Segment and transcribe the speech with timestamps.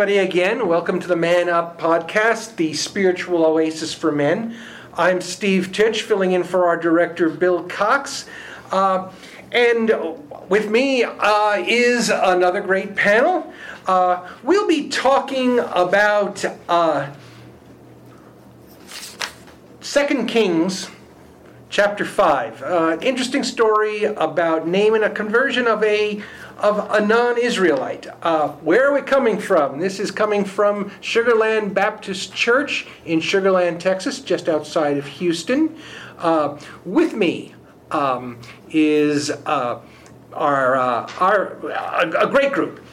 [0.00, 0.68] Everybody, again.
[0.68, 4.56] Welcome to the Man Up podcast, the spiritual oasis for men.
[4.94, 8.26] I'm Steve Titch, filling in for our director, Bill Cox.
[8.70, 9.10] Uh,
[9.50, 9.90] and
[10.48, 13.52] with me uh, is another great panel.
[13.88, 17.12] Uh, we'll be talking about uh,
[19.80, 20.90] 2 Kings
[21.70, 26.22] chapter 5 uh, interesting story about naaman a conversion of a
[26.58, 28.06] of a non-israelite.
[28.22, 29.78] Uh, where are we coming from?
[29.78, 35.76] This is coming from sugarland baptist church in sugarland texas just outside of houston.
[36.18, 37.54] Uh, with me
[37.92, 39.80] um, is uh,
[40.32, 42.84] our, uh, our a, a great group.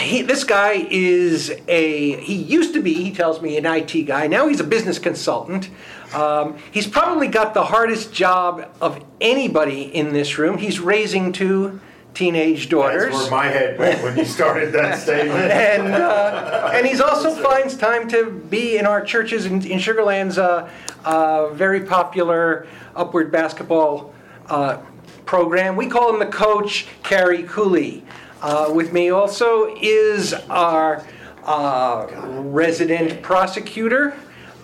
[0.00, 4.26] He, this guy is a he used to be he tells me an it guy.
[4.26, 5.70] Now he's a business consultant.
[6.12, 10.58] Um, he's probably got the hardest job of anybody in this room.
[10.58, 11.80] He's raising two
[12.16, 15.52] teenage daughters That's where my head went when you started that statement.
[15.52, 20.38] and uh, and he's also finds time to be in our churches in, in Sugarland's
[20.38, 20.70] uh,
[21.04, 24.14] uh, very popular upward basketball
[24.48, 24.78] uh,
[25.26, 25.76] program.
[25.76, 28.02] We call him the coach, Carrie Cooley.
[28.40, 31.04] Uh, with me also is our
[31.44, 32.06] uh,
[32.44, 34.16] resident prosecutor.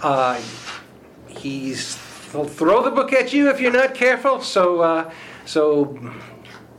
[0.02, 0.40] Uh,
[1.28, 1.98] he's
[2.32, 4.40] he'll throw the book at you if you're not careful.
[4.40, 5.12] So uh,
[5.44, 5.98] so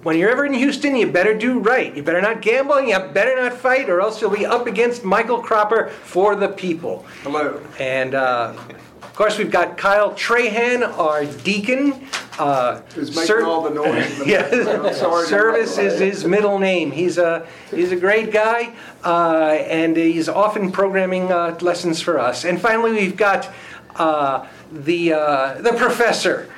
[0.04, 1.96] when you're ever in Houston, you better do right.
[1.96, 5.42] You better not gamble, you better not fight, or else you'll be up against Michael
[5.42, 7.06] Cropper for the people.
[7.24, 7.62] Hello.
[7.80, 8.54] And uh,
[9.02, 12.08] of course, we've got Kyle Trahan, our deacon.
[12.40, 14.18] Uh, Who's making ser- all the noise.
[14.18, 14.92] the yeah,
[15.24, 16.92] service is his middle name.
[16.92, 18.74] He's a he's a great guy,
[19.04, 22.44] uh, and he's often programming uh, lessons for us.
[22.44, 23.54] And finally, we've got
[23.98, 26.50] uh, the uh, the professor.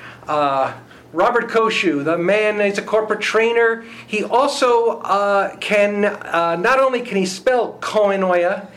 [1.14, 3.84] Robert Koshu, the man is a corporate trainer.
[4.08, 8.68] He also uh, can, uh, not only can he spell koinonia,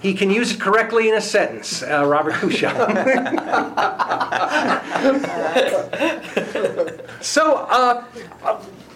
[0.00, 1.82] he can use it correctly in a sentence.
[1.82, 2.68] Uh, Robert Koshu.
[7.22, 8.04] so, uh,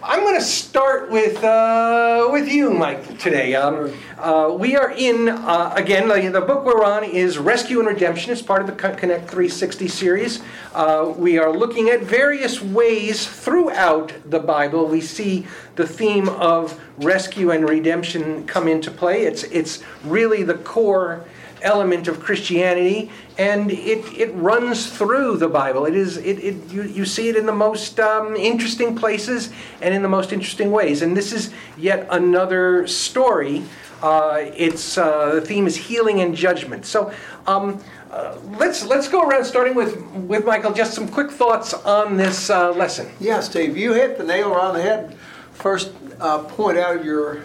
[0.03, 3.55] I'm going to start with uh, with you, Mike, today.
[3.55, 6.09] Um, uh, we are in uh, again.
[6.09, 8.33] The, book we're on is Rescue and Redemption.
[8.33, 10.43] It's part of the Connect 360 series.
[10.72, 15.47] Uh, we are looking at various ways throughout the Bible we see
[15.77, 19.25] the theme of rescue and redemption come into play.
[19.25, 21.27] It's it's really the core
[21.62, 25.87] element of Christianity, and it, it runs through the Bible.
[25.87, 29.94] It is it, it you, you see it in the most um, interesting places and
[29.94, 31.03] in the most interesting ways.
[31.03, 33.65] And this is yet another story.
[34.03, 36.87] Uh, it's uh, the theme is healing and judgment.
[36.87, 37.12] So.
[37.47, 40.72] Um, uh, let's let's go around starting with with Michael.
[40.72, 43.09] Just some quick thoughts on this uh, lesson.
[43.21, 45.16] Yeah, Steve, you hit the nail on the head.
[45.53, 47.44] First, uh, point out of your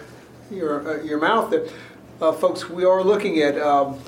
[0.50, 1.72] your uh, your mouth that,
[2.20, 3.98] uh, folks, we are looking at um,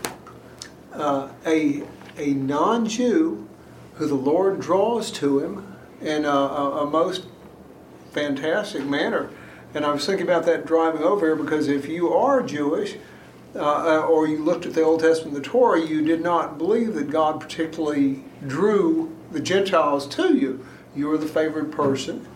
[0.92, 1.82] uh, a
[2.16, 3.46] a non-Jew
[3.94, 7.26] who the Lord draws to Him in a, a, a most
[8.12, 9.30] fantastic manner.
[9.74, 12.96] And I was thinking about that driving over here because if you are Jewish,
[13.54, 16.94] uh, uh, or you looked at the Old Testament, the Torah, you did not believe
[16.94, 20.66] that God particularly drew the Gentiles to you.
[20.96, 22.26] You were the favored person.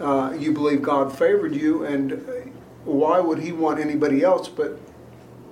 [0.00, 2.52] Uh, you believe God favored you, and
[2.84, 4.78] why would He want anybody else but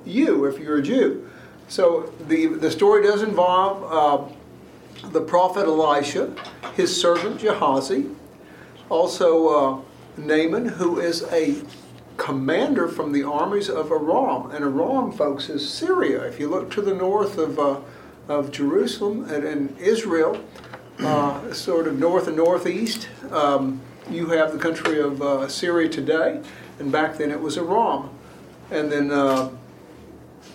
[0.07, 1.29] you if you're a Jew?
[1.69, 6.35] So the the story does involve uh, the prophet Elisha,
[6.75, 8.07] his servant Gehazi,
[8.89, 9.81] also uh,
[10.17, 11.57] Naaman, who is a
[12.17, 14.51] commander from the armies of Aram.
[14.51, 16.23] And Aram, folks, is Syria.
[16.23, 17.81] If you look to the north of, uh,
[18.29, 20.43] of Jerusalem and, Israel,
[21.01, 23.81] uh, sort of north and northeast, um,
[24.11, 26.41] you have the country of uh, Syria today.
[26.79, 28.11] And back then it was Aram.
[28.71, 29.11] And then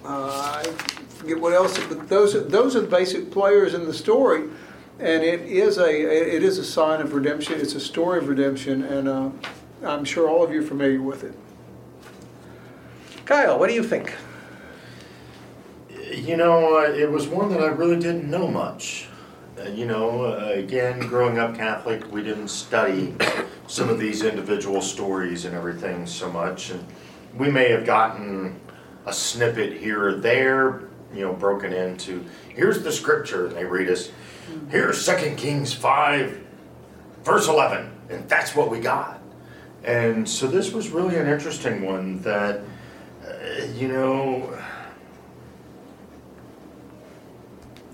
[0.04, 0.70] uh, I
[1.10, 4.50] forget what else, but those are, those are the basic players in the story.
[5.00, 7.60] And it is a it is a sign of redemption.
[7.60, 9.30] It's a story of redemption, and uh,
[9.84, 11.34] I'm sure all of you are familiar with it.
[13.26, 14.14] Kyle, what do you think?
[16.14, 19.08] You know, uh, it was one that I really didn't know much.
[19.58, 23.16] Uh, you know, again, growing up Catholic, we didn't study
[23.68, 26.70] some of these individual stories and everything so much.
[26.70, 26.86] And
[27.38, 28.60] we may have gotten
[29.06, 30.84] a snippet here or there,
[31.14, 34.12] you know, broken into here's the scripture, and they read us,
[34.70, 36.40] here's 2 Kings 5,
[37.24, 39.22] verse 11, and that's what we got.
[39.84, 42.62] And so this was really an interesting one that,
[43.26, 44.58] uh, you know,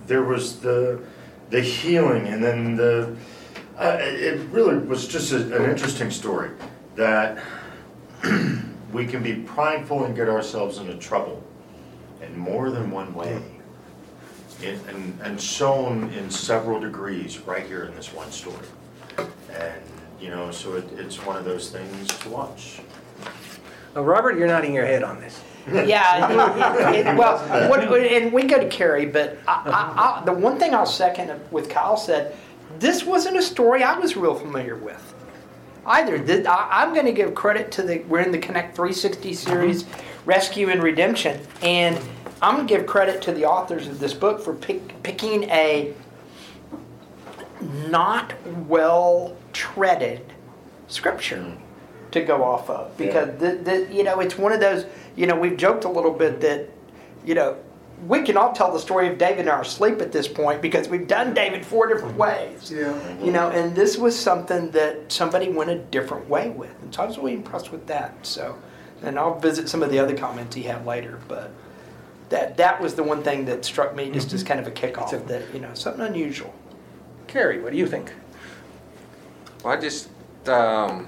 [0.06, 1.02] there was the
[1.50, 3.16] the healing, and then the
[3.78, 6.50] uh, it really was just a, an interesting story
[6.96, 7.42] that
[8.92, 11.44] we can be prideful and get ourselves into trouble
[12.22, 13.42] in more than one way.
[14.64, 18.66] In, and, and shown in several degrees right here in this one story.
[19.54, 19.82] And,
[20.20, 22.80] you know, so it, it's one of those things to watch.
[23.96, 25.42] Uh, Robert, you're nodding your head on this.
[25.68, 26.32] Yeah,
[26.92, 30.58] it, it, well, what, and we go to Carrie, but I, I, I, the one
[30.58, 32.38] thing I'll second with Kyle said,
[32.80, 35.14] this wasn't a story I was real familiar with
[35.88, 36.20] either.
[36.20, 39.86] This, I, am going to give credit to the, we're in the Connect 360 series,
[40.26, 42.00] Rescue and Redemption, and
[42.42, 45.94] I'm going to give credit to the authors of this book for pick, picking a
[47.90, 48.34] not
[48.68, 50.22] well treaded
[50.88, 51.58] scripture
[52.12, 53.36] to go off of because yeah.
[53.36, 54.86] the, the, you know it's one of those
[55.16, 56.70] you know we've joked a little bit that
[57.26, 57.58] you know
[58.06, 60.88] we can all tell the story of David in our sleep at this point because
[60.88, 62.72] we've done David four different ways.
[62.72, 62.96] Yeah.
[63.24, 66.76] You know, and this was something that somebody went a different way with.
[66.84, 68.14] And so I was really impressed with that.
[68.26, 68.56] So,
[69.02, 71.52] and I'll visit some of the other comments he had later, but
[72.30, 74.48] that that was the one thing that struck me just as mm-hmm.
[74.48, 76.54] kind of a kickoff a, that you know something unusual.
[77.28, 78.14] Carrie, what do you think?
[79.64, 80.10] Well, I just
[80.48, 81.08] um,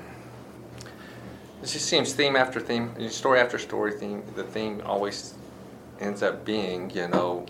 [1.62, 3.92] it just seems theme after theme, story after story.
[3.92, 5.36] Theme the theme always
[6.00, 7.46] ends up being, you know,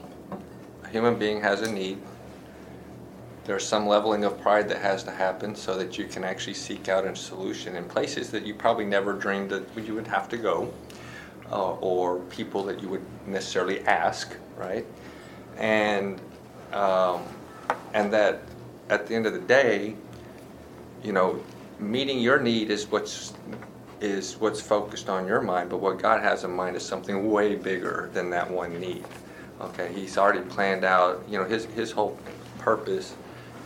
[0.83, 1.99] a human being has a need.
[3.45, 6.87] There's some leveling of pride that has to happen so that you can actually seek
[6.87, 10.37] out a solution in places that you probably never dreamed that you would have to
[10.37, 10.71] go
[11.51, 14.85] uh, or people that you would necessarily ask, right?
[15.57, 16.21] And
[16.73, 17.23] um,
[17.93, 18.41] and that
[18.89, 19.95] at the end of the day,
[21.03, 21.43] you know,
[21.79, 23.33] meeting your need is what's
[24.01, 27.55] is what's focused on your mind, but what God has in mind is something way
[27.55, 29.05] bigger than that one need.
[29.61, 31.23] Okay, He's already planned out.
[31.27, 32.17] You know, His His whole
[32.59, 33.15] purpose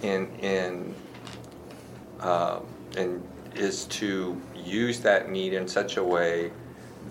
[0.02, 0.96] in in
[2.20, 2.60] uh,
[2.98, 3.22] in
[3.56, 6.52] is to use that need in such a way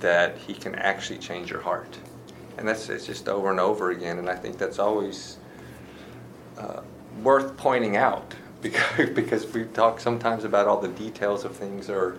[0.00, 1.96] that he can actually change your heart.
[2.58, 4.18] And that's it's just over and over again.
[4.18, 5.38] And I think that's always
[6.58, 6.82] uh,
[7.22, 12.18] worth pointing out because, because we talk sometimes about all the details of things or,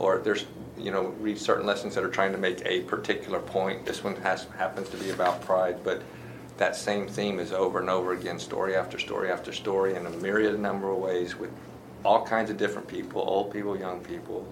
[0.00, 0.46] or there's,
[0.78, 3.84] you know, read certain lessons that are trying to make a particular point.
[3.84, 6.02] This one has, happens to be about pride, but
[6.56, 10.10] that same theme is over and over again, story after story after story, in a
[10.10, 11.50] myriad number of ways with
[12.02, 14.48] all kinds of different people, old people, young people,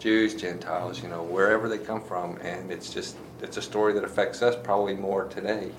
[0.00, 4.04] Jews, Gentiles, you know, wherever they come from, and it's just it's a story that
[4.04, 5.70] affects us probably more today,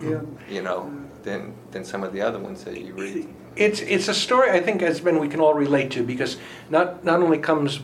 [0.00, 0.20] yeah.
[0.48, 0.92] you know,
[1.22, 3.34] than than some of the other ones that you read.
[3.56, 6.36] It's it's a story I think as Ben we can all relate to because
[6.68, 7.80] not not only comes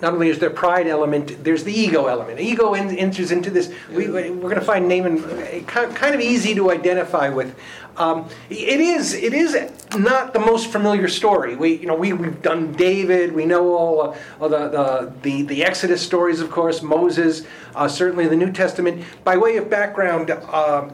[0.00, 2.38] not only is there pride element, there's the ego element.
[2.38, 3.72] Ego enters into this.
[3.90, 7.54] We, we're going to find Naaman kind of easy to identify with.
[7.96, 9.56] Um, it is it is
[9.96, 11.56] not the most familiar story.
[11.56, 13.32] We you know we we've done David.
[13.34, 17.88] We know all, uh, all the, the, the the Exodus stories, of course, Moses, uh,
[17.88, 19.02] certainly the New Testament.
[19.24, 20.90] By way of background, uh,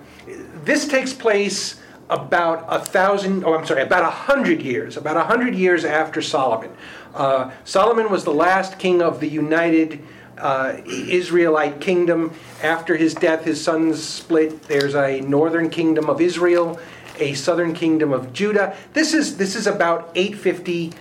[0.64, 3.44] this takes place about a thousand.
[3.44, 4.97] Oh, I'm sorry, about a hundred years.
[4.97, 6.71] About a hundred years after Solomon.
[7.14, 10.02] Uh, Solomon was the last king of the united
[10.38, 12.32] uh, Israelite kingdom.
[12.62, 14.62] After his death, his sons split.
[14.64, 16.80] There's a northern kingdom of Israel,
[17.18, 18.76] a southern kingdom of Judah.
[18.92, 20.92] This is this is about 850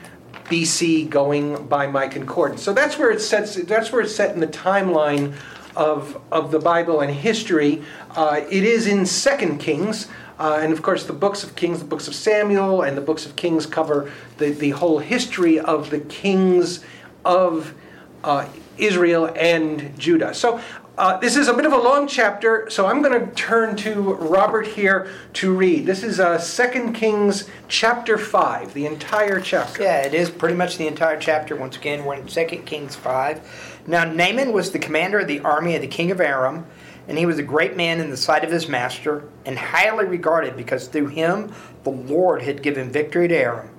[0.46, 2.62] BC, going by my concordance.
[2.62, 3.56] So that's where it sets.
[3.56, 5.34] That's where it's set in the timeline
[5.76, 7.82] of of the Bible and history.
[8.12, 10.08] Uh, it is in Second Kings.
[10.42, 13.28] Uh, and of course, the books of Kings, the books of Samuel, and the books
[13.28, 16.84] of Kings cover the, the whole history of the kings
[17.24, 17.76] of
[18.24, 20.34] uh, Israel and Judah.
[20.34, 20.60] So
[20.98, 24.02] uh, this is a bit of a long chapter, so I'm going to turn to
[24.16, 25.86] Robert here to read.
[25.86, 29.84] This is uh, 2 Kings chapter 5, the entire chapter.
[29.84, 31.56] Yeah, it is pretty much the entire chapter.
[31.56, 33.84] Once again, we're in 2 Kings 5.
[33.86, 36.66] Now, Naaman was the commander of the army of the king of Aram
[37.08, 40.56] and he was a great man in the sight of his master, and highly regarded
[40.56, 41.52] because through him
[41.84, 43.70] the Lord had given victory to Aram.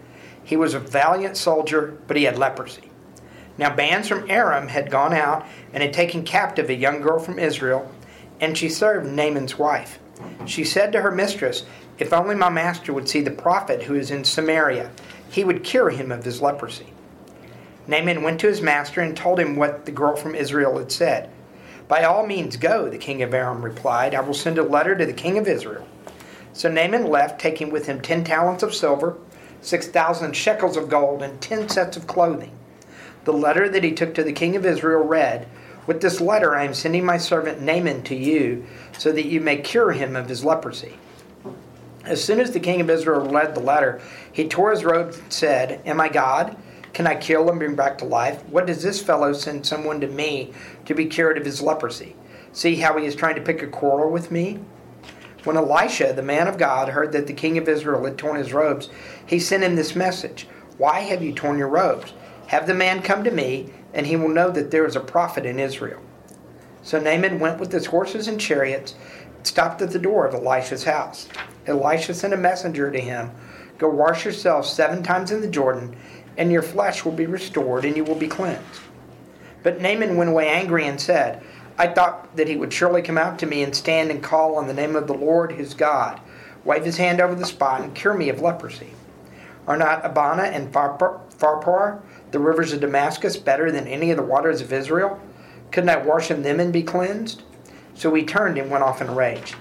[0.44, 2.90] He was a valiant soldier, but he had leprosy.
[3.58, 7.38] Now, bands from Aram had gone out and had taken captive a young girl from
[7.38, 7.90] Israel,
[8.40, 9.98] and she served Naaman's wife.
[10.46, 11.64] She said to her mistress,
[11.98, 14.90] If only my master would see the prophet who is in Samaria,
[15.30, 16.92] he would cure him of his leprosy.
[17.86, 21.30] Naaman went to his master and told him what the girl from Israel had said.
[21.92, 24.14] By all means, go, the king of Aram replied.
[24.14, 25.86] I will send a letter to the king of Israel.
[26.54, 29.18] So Naaman left, taking with him ten talents of silver,
[29.60, 32.52] six thousand shekels of gold, and ten sets of clothing.
[33.24, 35.46] The letter that he took to the king of Israel read,
[35.86, 38.64] With this letter I am sending my servant Naaman to you,
[38.96, 40.94] so that you may cure him of his leprosy.
[42.06, 44.00] As soon as the king of Israel read the letter,
[44.32, 46.56] he tore his robe and said, Am I God?
[46.92, 48.44] Can I kill and bring back to life?
[48.48, 50.52] What does this fellow send someone to me
[50.84, 52.14] to be cured of his leprosy?
[52.52, 54.60] See how he is trying to pick a quarrel with me?
[55.44, 58.52] When Elisha, the man of God, heard that the king of Israel had torn his
[58.52, 58.90] robes,
[59.26, 60.46] he sent him this message
[60.76, 62.12] Why have you torn your robes?
[62.48, 65.46] Have the man come to me, and he will know that there is a prophet
[65.46, 66.02] in Israel.
[66.82, 68.94] So Naaman went with his horses and chariots,
[69.36, 71.28] and stopped at the door of Elisha's house.
[71.66, 73.30] Elisha sent a messenger to him
[73.78, 75.96] Go wash yourself seven times in the Jordan,
[76.36, 78.80] and your flesh will be restored, and you will be cleansed.
[79.62, 81.42] But Naaman went away angry and said,
[81.78, 84.66] I thought that he would surely come out to me and stand and call on
[84.66, 86.20] the name of the Lord his God,
[86.64, 88.94] wave his hand over the spot, and cure me of leprosy.
[89.66, 94.60] Are not Abana and Pharpar, the rivers of Damascus, better than any of the waters
[94.60, 95.20] of Israel?
[95.70, 97.42] Couldn't I wash in them and be cleansed?
[97.94, 99.54] So he turned and went off in a rage.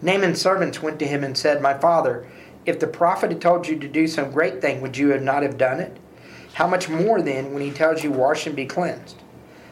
[0.00, 2.26] Naaman's servants went to him and said, My father,
[2.68, 5.42] if the prophet had told you to do some great thing, would you have not
[5.42, 5.96] have done it?
[6.52, 9.16] How much more then when he tells you, Wash and be cleansed?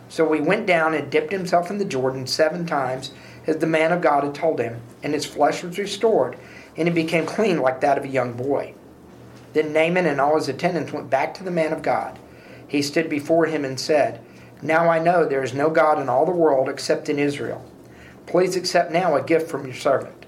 [0.09, 3.13] So he went down and dipped himself in the Jordan seven times,
[3.47, 6.39] as the man of God had told him, and his flesh was restored,
[6.75, 8.73] and he became clean like that of a young boy.
[9.53, 12.19] Then Naaman and all his attendants went back to the man of God.
[12.67, 14.23] He stood before him and said,
[14.63, 17.63] Now I know there is no God in all the world except in Israel.
[18.27, 20.25] Please accept now a gift from your servant.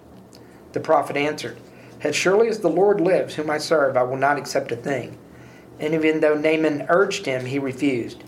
[0.73, 1.57] The prophet answered,
[2.01, 5.19] As surely as the Lord lives, whom I serve, I will not accept a thing.
[5.81, 8.23] And even though Naaman urged him, he refused.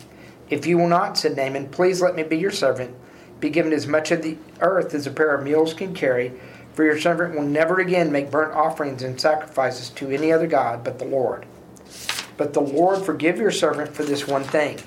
[0.49, 2.95] If you will not, said Naaman, please let me be your servant,
[3.39, 6.33] be given as much of the earth as a pair of mules can carry,
[6.75, 10.83] for your servant will never again make burnt offerings and sacrifices to any other God
[10.83, 11.47] but the Lord.
[12.37, 14.79] But the Lord forgive your servant for this one thing.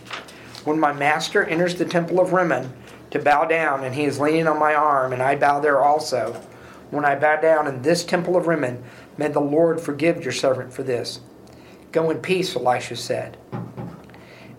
[0.66, 2.74] When my master enters the temple of Rimmon
[3.12, 6.42] to bow down, and he is leaning on my arm, and I bow there also,
[6.94, 8.84] when I bow down in this temple of Rimmon,
[9.18, 11.20] may the Lord forgive your servant for this.
[11.92, 13.38] Go in peace, Elisha said.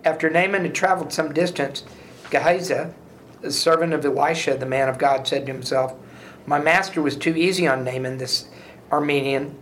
[0.05, 1.85] After Naaman had traveled some distance,
[2.31, 2.93] Gehazi,
[3.41, 5.95] the servant of Elisha, the man of God, said to himself,
[6.47, 8.49] My master was too easy on Naaman, this
[8.91, 9.55] Aramean,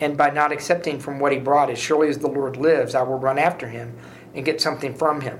[0.00, 3.02] and by not accepting from what he brought, as surely as the Lord lives, I
[3.02, 3.96] will run after him
[4.34, 5.38] and get something from him.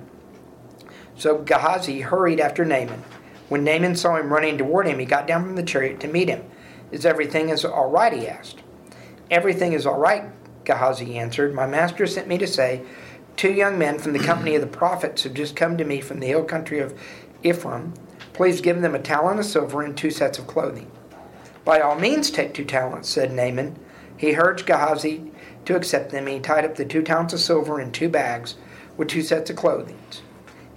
[1.17, 3.03] So Gehazi hurried after Naaman.
[3.51, 6.29] When Naaman saw him running toward him, he got down from the chariot to meet
[6.29, 6.45] him.
[6.93, 8.13] Is everything is all right?
[8.13, 8.63] he asked.
[9.29, 10.23] Everything is all right,
[10.65, 11.53] Gehazi answered.
[11.53, 12.83] My master sent me to say,
[13.35, 16.21] Two young men from the company of the prophets have just come to me from
[16.21, 16.97] the hill country of
[17.43, 17.93] Ephraim.
[18.35, 20.89] Please give them a talent of silver and two sets of clothing.
[21.65, 23.77] By all means, take two talents, said Naaman.
[24.17, 25.33] He urged Gehazi
[25.65, 28.55] to accept them, and he tied up the two talents of silver in two bags
[28.97, 29.99] with two sets of clothing.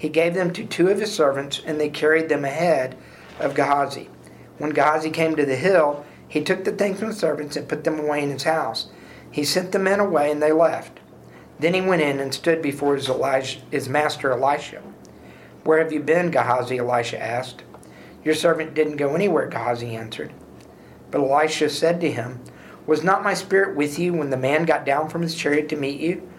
[0.03, 2.97] He gave them to two of his servants, and they carried them ahead
[3.39, 4.09] of Gehazi.
[4.57, 7.85] When Gehazi came to the hill, he took the things from the servants and put
[7.85, 8.89] them away in his house.
[9.31, 10.99] He sent the men away, and they left.
[11.57, 14.81] Then he went in and stood before his, Elijah, his master Elisha.
[15.63, 16.31] Where have you been?
[16.31, 17.63] Gehazi, Elisha asked.
[18.25, 20.33] Your servant didn't go anywhere, Gehazi answered.
[21.11, 22.41] But Elisha said to him,
[22.85, 25.77] Was not my spirit with you when the man got down from his chariot to
[25.77, 26.29] meet you?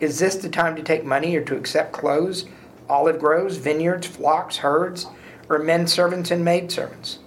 [0.00, 2.46] Is this the time to take money or to accept clothes,
[2.92, 5.06] olive groves, vineyards, flocks, herds,
[5.48, 7.18] or men servants and maidservants?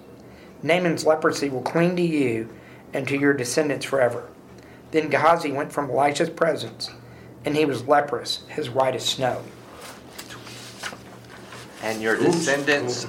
[0.62, 2.50] Naaman's leprosy will cling to you
[2.94, 4.28] and to your descendants forever.
[4.92, 6.92] Then Gehazi went from Elisha's presence
[7.44, 9.44] and he was leprous, as white as snow.
[11.84, 13.06] And your descendants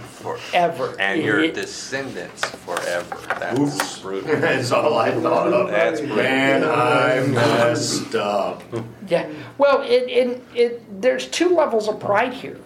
[0.53, 0.95] Ever.
[0.99, 3.17] And your It- descendants forever.
[3.39, 3.99] That's Oops.
[4.01, 4.37] brutal.
[4.41, 5.71] That's all I thought of.
[5.71, 6.17] That's brutal.
[6.17, 8.63] Man, I messed up.
[9.09, 9.29] Yeah.
[9.59, 12.59] Well, it, it, it, there's two levels of pride here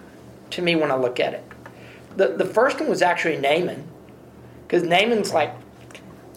[0.50, 1.44] to me when I look at it.
[2.16, 3.86] The, the first one was actually Naaman,
[4.66, 5.54] because Naaman's like,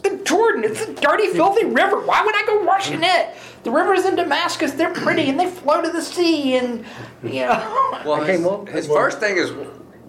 [0.03, 2.00] the Jordan, it's a dirty, filthy river.
[2.01, 3.19] Why would I go wash in mm.
[3.19, 3.36] it?
[3.63, 6.86] The rivers in Damascus, they're pretty and they flow to the sea, and,
[7.24, 8.01] you know.
[8.05, 9.51] Well, his, well- his first thing is,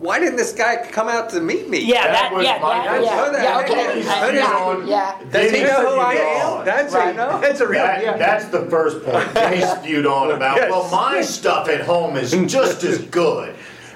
[0.04, 1.80] why didn't this guy come out to meet me?
[1.80, 3.42] Yeah, That that, was yeah, my yeah, yeah, question.
[3.42, 3.96] yeah, okay.
[3.96, 5.30] He's Uh, put it yeah, yeah.
[5.30, 6.64] Does he Then know who I am?
[6.66, 7.38] That's Right a, now?
[7.38, 8.16] that's a real, That, yeah.
[8.18, 9.32] That's the first point.
[9.32, 10.70] Then he spewed on about, Yes.
[10.70, 13.54] well, my stuff at home is just as good.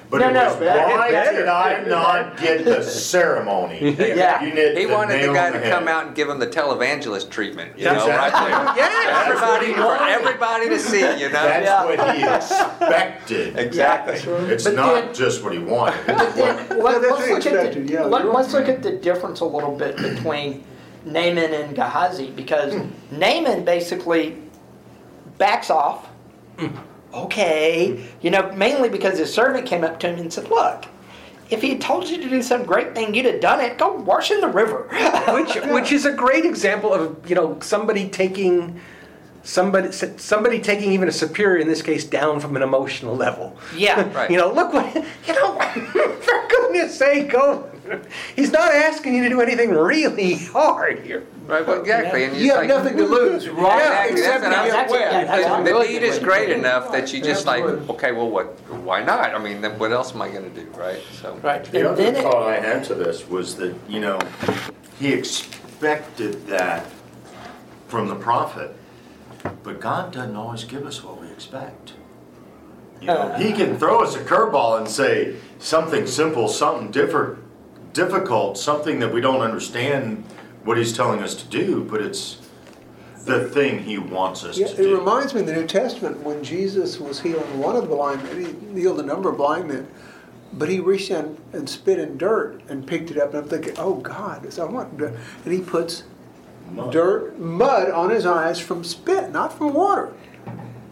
[0.09, 0.45] But No, it no.
[0.45, 1.37] was why Better.
[1.37, 2.81] did I not get the
[3.13, 3.91] ceremony?
[3.91, 4.41] Yeah.
[4.41, 5.71] You hit He the wanted the nail guy on to head.
[5.71, 8.51] come out and give him the televangelist treatment, you know, Exactly.
[8.51, 8.91] right there.
[8.91, 9.23] Yeah.
[9.27, 11.43] Everybody, for everybody to see, you know.
[11.43, 11.85] That's Yeah.
[11.85, 13.57] what he expected.
[13.69, 14.15] Exactly.
[14.51, 15.99] It's But not then- just what he wanted.
[16.07, 18.93] But then, let, that's us look at expected, the, yeah, let, us look at the
[18.93, 20.63] difference a little bit between
[21.05, 22.87] Naaman and Gehazi because hmm.
[23.11, 24.37] Naaman basically
[25.37, 26.07] backs off.
[26.57, 26.75] Hmm.
[27.13, 28.07] Okay, mm-hmm.
[28.21, 30.85] you know, mainly because his servant came up to him and said, "Look,
[31.49, 33.77] if he had told you to do some great thing, you'd have done it.
[33.77, 34.87] Go wash in the river."
[35.29, 38.79] which which is a great example of you know somebody taking
[39.43, 43.57] somebody somebody taking even a superior in this case down from an emotional level.
[43.75, 44.11] Yeah.
[44.13, 44.29] Right.
[44.29, 44.93] You know, look what
[45.27, 45.59] you know.
[46.21, 47.69] For goodness sake, go.
[48.35, 51.25] He's not asking you to do anything really hard here.
[51.45, 52.25] Right, well, exactly.
[52.25, 54.09] And You have like, nothing to lose, right?
[54.11, 55.27] Exactly, Except that's what to I'm get That's it, yeah, wet.
[55.27, 57.95] that's The, a the really need is great enough that you just like, Absolutely.
[57.95, 58.47] okay, well, what?
[58.83, 59.33] Why not?
[59.33, 60.99] I mean, then what else am I going to do, right?
[61.21, 61.63] So, right.
[61.65, 64.19] The And other then it, thought I had to this was that, you know,
[64.99, 66.85] he expected that
[67.87, 68.75] from the prophet,
[69.63, 71.93] but God doesn't always give us what we expect.
[73.01, 77.39] You know, he can throw us a curveball and say something simple, something different,
[77.93, 80.23] difficult, something that we don't understand
[80.63, 82.37] what he's telling us to do, but it's
[83.25, 84.95] the thing he wants us Yeah, to it do.
[84.95, 88.23] It reminds me of the New Testament when Jesus was healing one of the blind
[88.23, 88.71] men.
[88.73, 89.87] He healed a number of blind men,
[90.53, 93.33] but he reached in and spit in dirt and picked it up.
[93.33, 95.13] And I'm thinking, oh God, so I want dirt.
[95.45, 96.03] And he puts
[96.71, 96.91] Mud.
[96.91, 100.13] dirt, mud on his eyes from spit, not from water.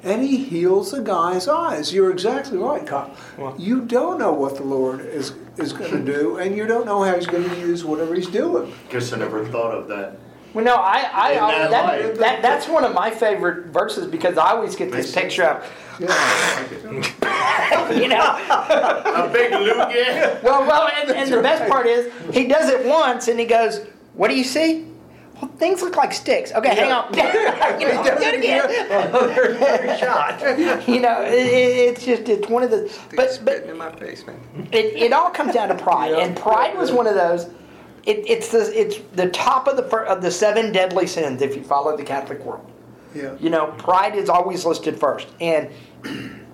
[0.03, 1.93] And he heals the guy's eyes.
[1.93, 3.15] You're exactly right, Kyle.
[3.57, 7.03] You don't know what the Lord is, is going to do, and you don't know
[7.03, 8.73] how he's going to use whatever he's doing.
[8.89, 10.17] Guess I never thought of that.
[10.53, 11.31] Well, no, I, I,
[11.65, 15.13] In that that, that, that's one of my favorite verses because I always get this
[15.13, 17.91] Makes picture of, Yeah.
[17.91, 20.41] you know, A big loogie.
[20.43, 23.85] well, well, and, and the best part is he does it once and he goes,
[24.13, 24.85] "What do you see?"
[25.41, 26.51] Well, things look like sticks.
[26.51, 27.13] Okay, hang on.
[27.79, 28.69] you know, do it again.
[28.91, 30.41] Another shot.
[30.87, 34.25] You know, it, it- it's just it's one of the, but but in my face,
[34.25, 34.39] man.
[34.71, 36.19] it, it all comes down to pride, Yeah.
[36.25, 37.45] and pride was one of those.
[38.05, 41.63] It, it's the it's the top of the of the seven deadly sins if you
[41.63, 42.65] follow the Catholic world.
[43.13, 43.35] Yeah.
[43.39, 45.27] You know, pride is always listed first.
[45.41, 45.69] And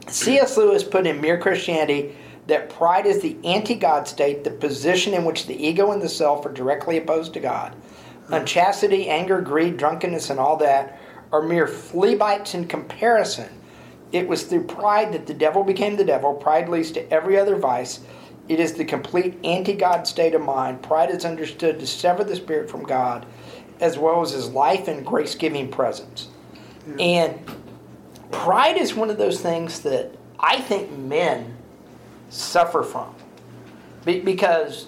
[0.08, 0.58] C.S.
[0.58, 2.16] Lewis put in Mere Christianity
[2.48, 6.10] that pride is the anti God state, the position in which the ego and the
[6.10, 7.76] self are directly opposed to God.
[8.30, 11.00] Unchastity, anger, greed, drunkenness, and all that
[11.32, 13.50] are mere flea bites in comparison.
[14.12, 16.34] It was through pride that the devil became the devil.
[16.34, 18.00] Pride leads to every other vice.
[18.48, 20.84] It is the complete anti God state of mind.
[20.84, 23.26] Pride is understood to sever the spirit from God,
[23.80, 26.28] as well as his life and grace giving presence.
[27.00, 27.40] And
[28.32, 31.56] pride is one of those things that I think men
[32.30, 33.16] suffer from.
[34.06, 34.88] Because,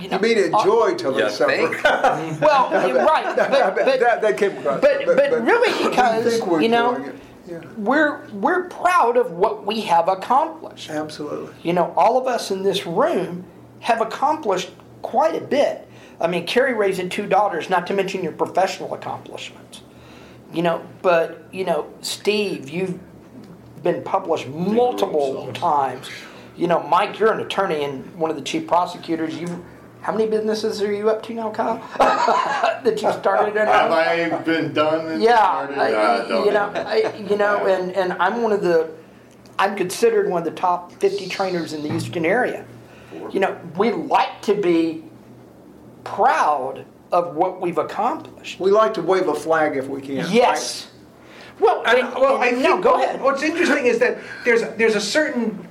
[0.00, 0.16] you know.
[0.16, 1.52] You mean enjoy till they You suffer.
[2.40, 2.70] Well,
[3.06, 3.36] right.
[3.36, 4.80] But, but, that, that came across.
[4.80, 7.12] but- but really because, we're you know.
[7.46, 10.90] Yeah, we're, we're proud of what we have accomplished.
[10.90, 11.54] absolutely.
[11.62, 13.42] You know, all of us in this room
[13.80, 15.88] have accomplished quite a bit.
[16.20, 19.80] I mean, Carrie raising two daughters, not to mention your professional accomplishments.
[20.52, 22.98] You know, but, you know, Steve, you've
[23.82, 26.10] been published multiple times.
[26.56, 29.38] You know, Mike, you're an attorney and one of the chief prosecutors.
[29.38, 29.64] You,
[30.00, 31.76] how many businesses are you up to now, Kyle?
[31.98, 33.66] that you started in?
[33.66, 35.78] Have I been done and Yeah, started?
[35.78, 36.80] I, Uh, don't you know, know.
[36.86, 38.90] I, you know, and, and I'm one of the,
[39.58, 42.64] I'm considered one of the top 50 trainers in the Houston area.
[43.32, 45.04] You know, we like to be
[46.04, 48.60] proud of what we've accomplished.
[48.60, 50.16] We like to wave a flag if we can.
[50.30, 50.90] Yes.
[51.58, 53.20] Well, And, and- well, I and- no, go ahead.
[53.20, 55.66] What's interesting is that there's there's a certain,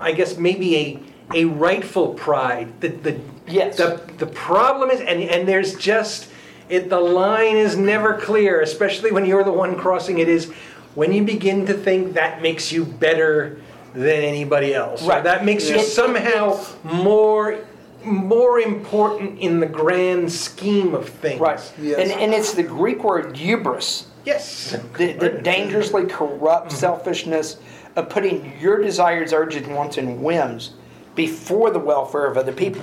[0.00, 1.00] I guess maybe a
[1.34, 2.80] a rightful pride.
[2.82, 3.76] that the Yes.
[3.76, 6.28] the the problem is, and and there's just
[6.68, 6.88] it.
[6.88, 10.28] The line is never clear, especially when you're the one crossing it.
[10.28, 10.50] Is
[10.94, 13.60] when you begin to think that makes you better
[13.94, 15.04] than anybody else.
[15.04, 15.24] or Right.
[15.24, 15.92] that makes you Yes.
[15.92, 17.58] somehow more
[18.04, 21.40] more important in the grand scheme of things.
[21.40, 21.60] Right.
[21.80, 21.98] Yes.
[21.98, 24.08] And, and it's the Greek word hubris.
[24.26, 24.76] Yes.
[24.96, 26.76] the, the dangerously corrupt mm-hmm.
[26.78, 27.56] selfishness
[27.96, 30.72] of putting your desires, urges, wants, and whims
[31.14, 32.82] before the welfare of other people.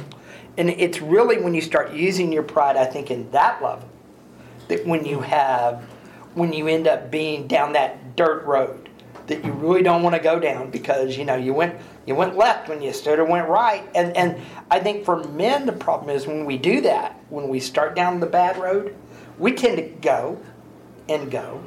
[0.58, 3.88] And it's really when you start using your pride, I think, in that level,
[4.68, 5.82] that when you have,
[6.34, 8.90] when you end up being down that dirt road
[9.28, 12.36] that you really don't want to go down because you know you went you went
[12.36, 16.10] left when you should have went right and and I think for men the problem
[16.10, 18.96] is when we do that when we start down the bad road
[19.38, 20.42] we tend to go
[21.08, 21.64] and go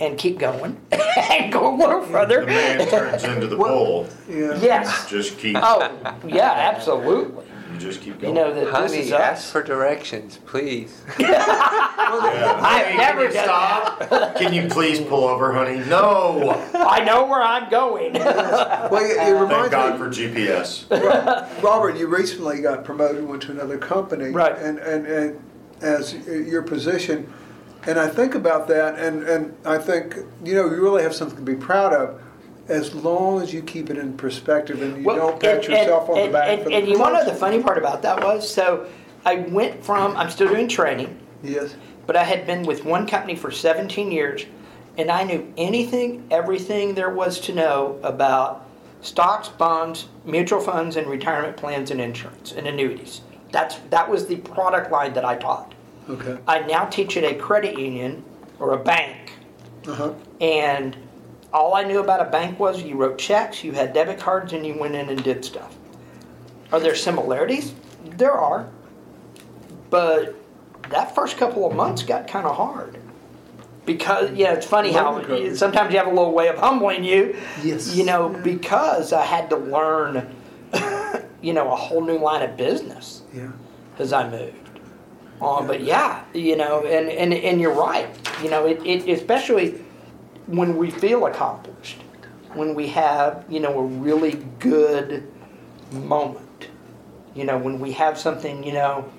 [0.00, 2.40] and keep going and go a little further.
[2.40, 4.06] The man turns into the bull.
[4.28, 4.58] Yeah.
[4.60, 5.08] Yes.
[5.10, 5.90] Just keep, Oh,
[6.26, 7.44] yeah, absolutely.
[7.72, 9.50] You just keep You know that this Honey, is ask us.
[9.52, 11.02] for directions, please.
[11.18, 11.44] Yeah.
[12.60, 14.34] I've Hey, never can you done stop?
[14.38, 15.78] Can you please pull over, honey?
[15.88, 16.50] No.
[16.74, 18.14] I know where I'm going.
[18.14, 21.62] Well, it, it Thank reminds God me, for GPS.
[21.62, 24.30] Robert, you recently got promoted, went to another company.
[24.30, 24.56] Right.
[24.56, 25.40] And, and, and
[25.82, 27.30] as your position,
[27.86, 31.36] and I think about that, and, and I think, you know, you really have something
[31.36, 32.22] to be proud of,
[32.68, 36.08] as long as you keep it in perspective and you Well, don't pat and- yourself
[36.10, 37.78] on and- the back and- for the And you want to know the funny part
[37.78, 38.84] about that was, so
[39.24, 41.74] I went from, I'm still doing training, Yes.
[42.06, 44.44] but I had been with one company for 17 years,
[44.98, 48.64] and I knew anything, everything there was to know about
[49.00, 53.20] stocks, bonds, mutual funds, and retirement plans and insurance and annuities.
[53.50, 55.72] That's that was the product line that I taught.
[56.10, 56.36] Okay.
[56.46, 58.24] I now teach at a credit union
[58.58, 59.32] or a bank,
[59.86, 60.10] Uh-huh.
[60.40, 60.96] and
[61.52, 64.66] all I knew about a bank was you wrote checks, you had debit cards, and
[64.66, 65.74] you went in and did stuff.
[66.72, 67.74] Are there similarities?
[68.16, 68.68] There are.
[69.90, 70.34] But
[70.90, 72.98] that first couple of months got kind of hard.
[73.86, 75.22] Because, yeah, it's funny how
[75.54, 77.36] sometimes you have a little way of humbling you.
[77.62, 77.94] Yes.
[77.96, 80.34] You know, because I had to learn,
[81.40, 83.50] you know, a whole new line of business Yeah.
[83.98, 84.68] as I moved.
[85.40, 85.66] on.
[85.66, 88.08] but yeah, you know, and, and, and you're right.
[88.42, 89.82] You know, it, it especially
[90.48, 91.98] when we feel accomplished,
[92.54, 95.30] when we have, you know, a really good
[95.92, 96.68] moment.
[97.34, 99.10] You know, when we have something, you know,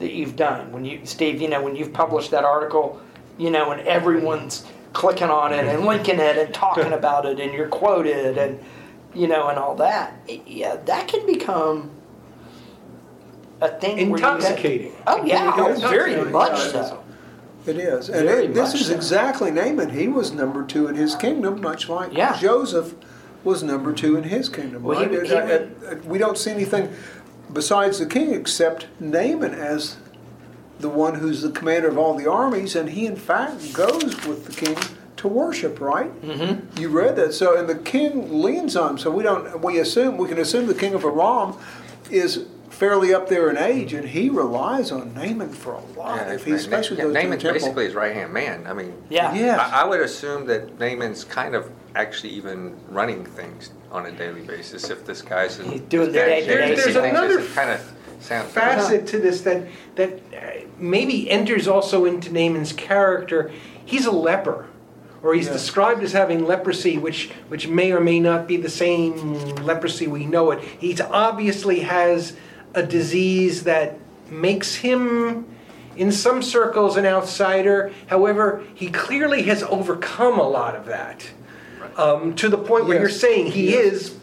[0.00, 0.72] that you've done.
[0.72, 3.00] When you, Steve, you know, when you've published that article,
[3.36, 7.52] you know, and everyone's clicking on it and linking it and talking about it and
[7.52, 8.58] you're quoted and,
[9.14, 10.14] you know, and all that.
[10.46, 11.90] Yeah, that can become
[13.60, 14.92] a thing where you have- Intoxicating.
[15.06, 17.04] Oh yeah, oh, very much so.
[17.68, 18.08] It is.
[18.08, 18.94] And it, this is so.
[18.94, 19.90] exactly Naaman.
[19.90, 22.36] He was number two in his kingdom, much like Yeah.
[22.38, 22.94] Joseph
[23.44, 24.82] was number two in his kingdom.
[24.82, 25.26] Well, he- right?
[25.26, 25.58] he- Uh,
[25.92, 26.88] uh, we don't see anything
[27.52, 29.96] besides the king except Naaman as
[30.80, 34.46] the one who's the commander of all the armies, and he in fact goes with
[34.46, 34.76] the king
[35.16, 35.80] to worship.
[35.80, 36.10] Right?
[36.22, 36.80] Mm-hmm.
[36.80, 37.34] You read that.
[37.34, 38.98] So, and the king leans on him.
[38.98, 39.60] So we don't.
[39.62, 41.54] We assume we can assume the king of Aram
[42.10, 42.46] is
[42.78, 46.16] fairly up there in age, and he relies on Naaman for a lot.
[46.16, 48.66] Yeah, if he especially yeah, goes to the basically his right hand man.
[48.68, 49.34] I mean, Yeah.
[49.34, 49.58] Yes.
[49.58, 54.42] I, I would assume that Naaman's kind of actually even running things on a daily
[54.42, 54.90] basis.
[54.90, 57.80] If this guy's He's doing the day-to-day There's- there's another kind of
[58.20, 63.50] sound facet to this that that uh, maybe enters also into Naaman's character.
[63.84, 64.66] He's a leper,
[65.22, 65.52] or he's Yeah.
[65.54, 70.26] described as having leprosy, which which may or may not be the same leprosy we
[70.26, 70.60] know it.
[70.62, 72.34] He obviously has
[72.78, 73.98] a disease that
[74.30, 75.46] makes him.
[75.96, 77.92] In some circles, an outsider.
[78.06, 81.28] However, he clearly has overcome a lot of that,
[81.96, 83.84] um, to the point where you're saying he Yes.
[83.84, 84.14] is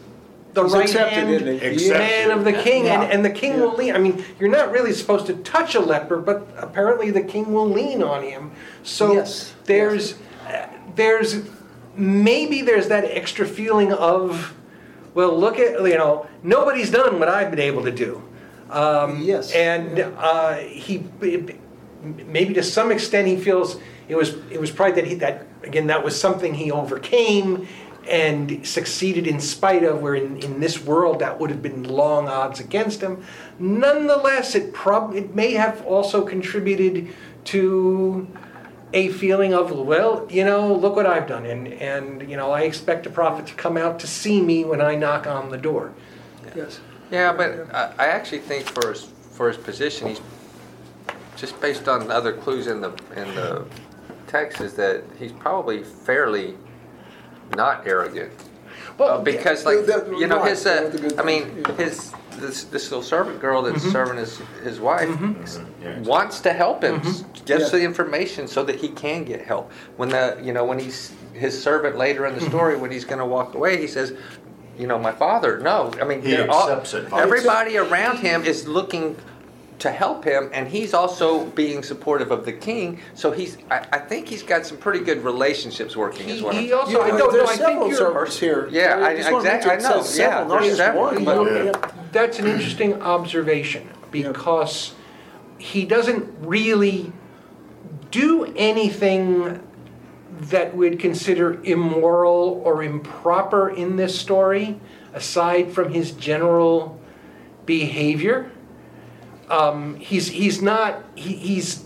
[0.54, 1.66] the He's right accepted, hand isn't he?
[1.66, 1.98] Accepted.
[1.98, 3.02] man of the king, Yeah.
[3.02, 3.60] and, and the king Yeah.
[3.60, 3.94] will lean.
[3.94, 7.68] I mean, you're not really supposed to touch a leper, but apparently the king will
[7.68, 8.52] lean on him.
[8.82, 9.52] So Yes.
[9.66, 10.14] there's,
[10.48, 11.42] uh, there's,
[11.94, 14.54] maybe there's that extra feeling of,
[15.12, 18.22] well, look at you know, nobody's done what I've been able to do.
[18.70, 19.52] Um, Yes.
[19.52, 21.04] and uh, he,
[22.26, 25.88] maybe to some extent, he feels it was it was probably that he that again
[25.88, 27.66] that was something he overcame
[28.08, 30.00] and succeeded in spite of.
[30.00, 33.24] Where in, in this world that would have been long odds against him.
[33.58, 37.08] Nonetheless, it prob it may have also contributed
[37.46, 38.26] to
[38.92, 42.62] a feeling of well, you know, look what I've done, and and you know I
[42.62, 45.92] expect a prophet to come out to see me when I knock on the door.
[46.54, 46.80] Yes.
[47.10, 50.20] Yeah, but I, I actually think for his for his position, he's
[51.36, 53.64] just based on other clues in the in the
[54.26, 56.56] text is that he's probably fairly
[57.54, 58.32] not arrogant.
[58.98, 61.62] Well, Uh, because like that- you know right, his uh, of the good I mean
[61.68, 61.72] yeah.
[61.76, 63.92] his this this little servant girl that's mm-hmm.
[63.92, 65.08] serving his his wife
[65.82, 66.00] Yeah.
[66.00, 67.00] wants to help him
[67.44, 67.78] gives Yeah.
[67.78, 71.60] the information so that he can get help when the you know when he's his
[71.62, 74.12] servant later in the story when he's going to walk away he says
[74.78, 77.12] you know my father no I mean He they're all- accepts it.
[77.12, 79.16] everybody around him is looking
[79.78, 83.98] to help him and he's also being supportive of the king so he's I, I
[83.98, 87.10] think he's got some pretty good relationships working He, as well he also, You I
[87.10, 88.68] know, don't know, there's I think several you're, servers here.
[88.70, 91.02] Yeah, I- just wanna exactly, mention I know, says yeah, several, not there's just several.
[91.04, 91.24] one.
[91.24, 91.90] But- Yeah.
[92.12, 94.92] that's an interesting observation because
[95.58, 97.12] he doesn't really
[98.10, 99.60] do anything
[100.38, 104.78] that we'd consider immoral or improper in this story,
[105.14, 107.00] aside from his general
[107.64, 108.50] behavior.
[109.48, 111.84] Um, he's he's not he, he's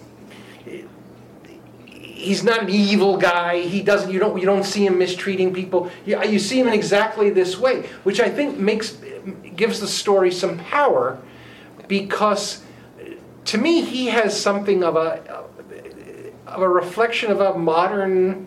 [1.86, 3.60] he's not an evil guy.
[3.60, 4.10] He doesn't.
[4.10, 4.38] You don't.
[4.38, 5.90] You don't see him mistreating people.
[6.04, 8.98] You, you see him in exactly this way, which I think makes
[9.56, 11.18] gives the story some power,
[11.88, 12.62] because
[13.44, 15.44] to me he has something of a
[16.50, 18.46] of a reflection of a modern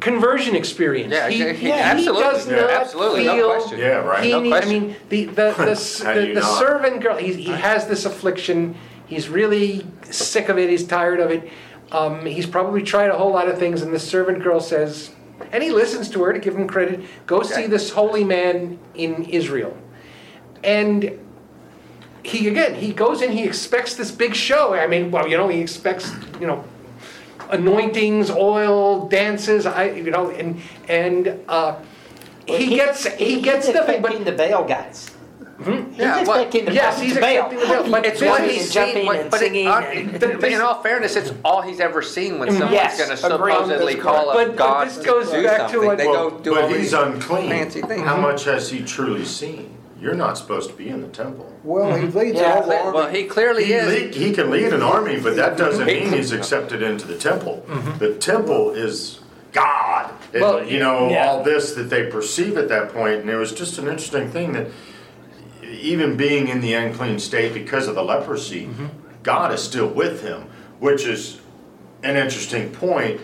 [0.00, 1.12] conversion experience.
[1.12, 2.22] Yeah, he, he- absolutely.
[2.22, 3.78] does Yeah, not absolutely, no question.
[3.78, 4.24] Yeah, right.
[4.24, 7.16] He No need- I mean, the the the, s- How do the, the servant girl.
[7.16, 8.76] He, he has this affliction.
[9.06, 10.70] He's really sick of it.
[10.70, 11.50] He's tired of it.
[11.92, 15.10] Um, he's probably tried a whole lot of things, and the servant girl says,
[15.52, 17.04] and he listens to her to give him credit.
[17.26, 19.76] Go see this holy man in Israel,
[20.64, 21.18] and
[22.24, 23.30] he again he goes in.
[23.32, 24.74] He expects this big show.
[24.74, 26.10] I mean, well, you know, he expects
[26.40, 26.64] you know
[27.50, 29.66] anointings, oil, dances.
[29.66, 31.76] I you know, and and uh,
[32.46, 33.96] he, gets he, gets he's nothing.
[33.96, 35.10] expecting But the Baal guys.
[35.64, 38.56] Yeah, he's well, expecting the yes, he's expecting the Baal, but It's this what is-
[38.56, 41.32] he's jumping seen, but, and but it- singing uh, and- but in all fairness, it's
[41.44, 44.28] all he's ever seen when someone's Yes, going to supposedly call correct.
[44.28, 45.86] up But- but God this to goes do back to something.
[45.86, 47.50] what- they Well, go do all but he's these unclean.
[47.50, 48.02] fancy things.
[48.02, 49.73] How much has he truly seen?
[50.04, 51.50] You're not supposed to be in the temple.
[51.62, 52.18] Well, he mm-hmm.
[52.18, 52.94] leads Yeah, all the army.
[52.94, 53.88] Well, he clearly He, is.
[53.88, 57.64] lead, he can lead an army, but that doesn't mean he's accepted into the temple.
[57.66, 57.98] Mm-hmm.
[57.98, 59.20] The temple is
[59.52, 60.12] God.
[60.34, 61.28] It- Well, you know, yeah.
[61.28, 64.52] all this that they perceive at that point, and it was just an interesting thing
[64.52, 64.66] that
[65.62, 68.88] even being in the unclean state because of the leprosy, mm-hmm.
[69.22, 70.42] God is still with him,
[70.80, 71.40] which is
[72.02, 73.22] an interesting point,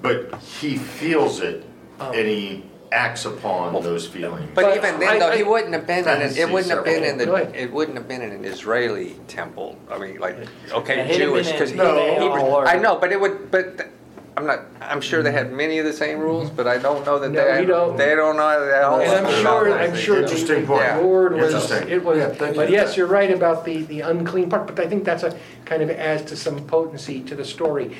[0.00, 1.64] but he feels it
[2.00, 2.10] oh.
[2.10, 4.48] and he acts upon those feelings.
[4.54, 6.04] But, But even then, I- though, he wouldn't have been in.
[6.04, 7.32] Fantasy It wouldn't have been in the.
[7.32, 7.54] ahead.
[7.56, 9.78] It wouldn't have been in an Israeli temple.
[9.90, 10.36] I mean, like
[10.70, 11.96] okay, he'd have been Jewish because he, No.
[11.96, 13.50] he- or- I know, but it would.
[13.50, 13.90] But th-
[14.34, 14.60] I'm not.
[14.80, 17.44] I'm sure they had many of the same rules, but I don't know that No,
[17.54, 17.64] they.
[17.66, 17.96] don't.
[17.98, 19.00] They don't know that all.
[19.00, 20.22] And I'm sure, I'm sure.
[20.22, 20.80] Interesting point.
[20.82, 20.96] Yeah.
[20.98, 21.88] The Lord was, Interesting.
[21.90, 22.76] it was, Yeah, thank but you.
[22.76, 25.90] yes, you're right about the, the unclean part, but I think that's a, kind of
[25.90, 27.94] adds to some potency to the story.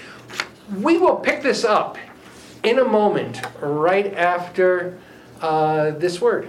[0.81, 1.99] We will pick this up
[2.63, 4.99] in a moment, right after
[5.41, 6.49] uh, this word.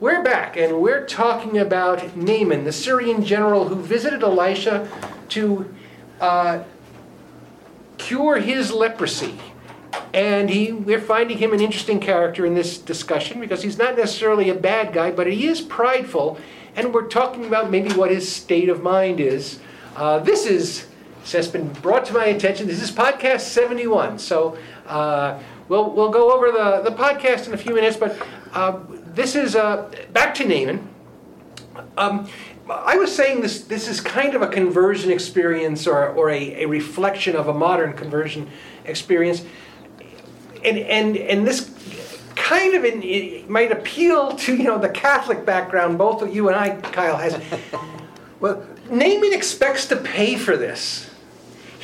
[0.00, 4.88] We're back, and we're talking about Naaman, the Syrian general who visited Elisha
[5.30, 5.74] to
[6.20, 6.62] uh,
[7.96, 9.40] cure his leprosy.
[10.14, 14.50] And he, we're finding him an interesting character in this discussion because he's not necessarily
[14.50, 16.38] a bad guy, but he is prideful.
[16.76, 19.58] And we're talking about maybe what his state of mind is.
[19.96, 20.86] Uh, this is
[21.22, 22.68] this has been brought to my attention.
[22.68, 24.20] This is podcast 71.
[24.20, 24.56] So
[24.86, 28.16] uh, we'll we'll go over the, the podcast in a few minutes, but
[28.52, 28.78] uh,
[29.18, 30.88] this is uh, back to Naaman.
[31.96, 32.28] Um,
[32.70, 36.66] I was saying this this is kind of a conversion experience or, or a, a
[36.66, 38.48] reflection of a modern conversion
[38.84, 39.44] experience.
[40.64, 41.70] And, and, and this
[42.36, 46.48] kind of in, it might appeal to you know the Catholic background both of you
[46.48, 47.40] and I, Kyle, has.
[48.40, 51.07] Well, Naaman expects to pay for this.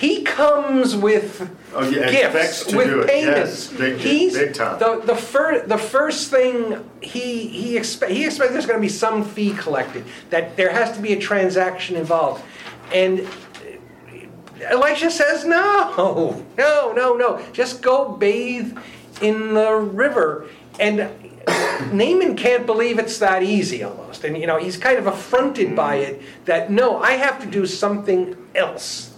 [0.04, 3.08] He comes with Oh, yeah, gifts, with do it.
[3.08, 3.36] payment.
[3.38, 4.78] Yes, big- He's big time.
[4.78, 8.96] the the first the first thing he he expect he expects there's going to be
[9.04, 10.04] some fee collected.
[10.28, 12.44] That there has to be a transaction involved,
[12.92, 17.42] and uh, Elisha says no, no, no, no.
[17.52, 18.76] Just go bathe
[19.22, 20.48] in the river.
[20.78, 21.08] And
[21.92, 24.22] Naaman can't believe it's that easy almost.
[24.22, 26.08] And you know, he's kind of affronted by mm.
[26.08, 29.13] it that no, I have to do something else.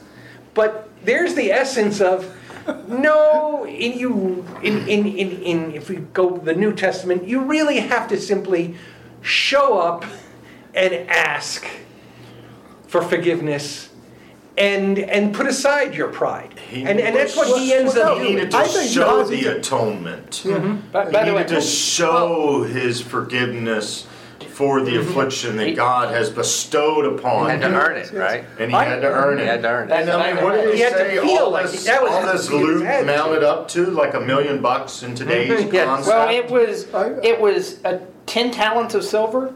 [0.57, 2.35] But there's the essence of
[2.88, 7.79] no, in you in, in, in, in if we go the New Testament, you really
[7.79, 8.75] have to simply
[9.21, 10.05] show up
[10.75, 11.64] and ask
[12.88, 13.90] for forgiveness
[14.59, 16.59] and and put aside your pride.
[16.71, 18.35] He and and that's what he ends well, up He doing.
[18.37, 20.31] needed to I think show God's the even- atonement.
[20.45, 20.90] Mm-hmm.
[20.90, 24.07] By, He by the way, needed to show his forgiveness
[24.44, 28.44] for the affliction that God has bestowed upon Had to earn it, right?
[28.59, 29.49] And he had to earn He it.
[29.49, 29.94] had to earn it.
[29.94, 31.18] And I mean, what did He he had to say?
[31.20, 33.07] feel All like this, that was all the this thing he loot had to.
[33.07, 35.85] mounted up to like a million bucks in today's Yes.
[35.87, 36.09] concept.
[36.16, 36.87] Well, it was
[37.22, 39.53] it was a ten talents of silver.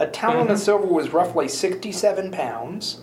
[0.00, 0.52] A talent Mm-hmm.
[0.52, 2.98] of silver was roughly sixty-seven pounds.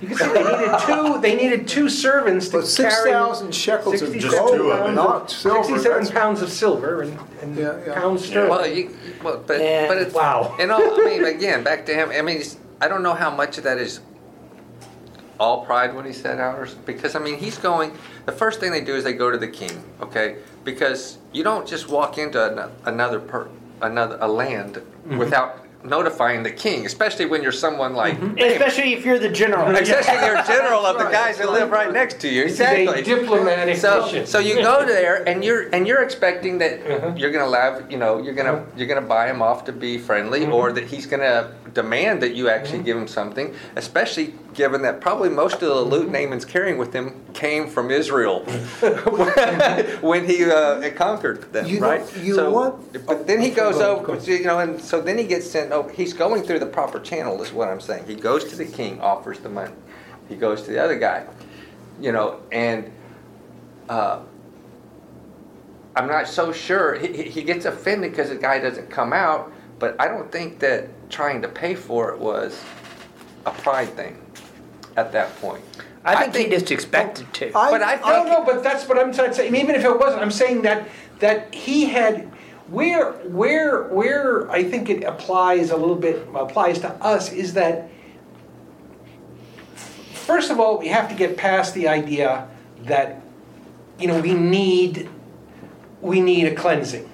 [0.00, 1.20] You can see they needed two.
[1.20, 4.78] They needed two servants to But six carry thousand shekels of 67 Just two of
[4.78, 4.94] gold, it.
[4.94, 5.56] not silver.
[5.64, 7.94] Sixty-seven that's- pounds of silver and, and Yeah, yeah.
[7.94, 8.50] pounds sterling.
[8.50, 9.88] Well, you, well, but Yeah.
[9.88, 10.54] but it's Wow.
[10.58, 12.10] You know, I mean, again, back to him.
[12.10, 14.00] I mean, it's- I don't know how much of that is
[15.40, 17.92] all pride when he set said ours, because I mean, he's going.
[18.26, 20.36] The first thing they do is they go to the king, okay?
[20.64, 23.48] Because you don't just walk into ano- another per,
[23.80, 25.18] another a land Mm-hmm.
[25.18, 28.14] without notifying the king, especially when you're someone like.
[28.18, 28.38] Mm-hmm.
[28.38, 29.68] Especially if you're the general.
[29.74, 32.42] Especially if you're general of the Right, guys that live right next to you.
[32.42, 33.02] A Exactly.
[33.02, 34.26] diplomatic So, mission.
[34.26, 37.14] so you go there and you're and you're expecting that Uh-huh.
[37.16, 38.76] you're gonna have you know you're gonna uh-huh.
[38.76, 40.52] you're gonna buy him off to be friendly mm-hmm.
[40.52, 45.28] or that he's gonna demand that you actually give him something, especially given that probably
[45.28, 48.40] most of the loot Naaman's carrying with him came from Israel
[50.00, 52.16] when he uh, conquered them, You know- right?
[52.16, 53.06] you so, what?
[53.06, 55.48] But then he Oh, goes go ahead, over, you know, and so then he gets
[55.48, 55.90] sent over.
[55.92, 58.06] He's going through the proper channel, is what I'm saying.
[58.06, 59.74] He goes to the king, offers the money.
[60.30, 61.26] He goes to the other guy,
[62.00, 62.90] you know, and
[63.90, 64.20] uh,
[65.94, 66.94] I'm not so sure.
[66.94, 70.88] He- he gets offended because the guy doesn't come out, but I don't think that
[71.10, 72.62] trying to pay for it was
[73.44, 74.16] a pride thing
[74.96, 75.62] at that point.
[76.04, 77.46] I think, he just expected to.
[77.56, 79.48] I- But I I don't know, but that's what I'm trying to say.
[79.48, 82.30] And even if it wasn't, I'm saying that that he had
[82.68, 87.88] where where where I think it applies a little bit applies to us is that
[89.74, 92.48] first of all we have to get past the idea
[92.84, 93.20] that
[93.98, 95.08] you know we need
[96.00, 97.08] we need a cleansing.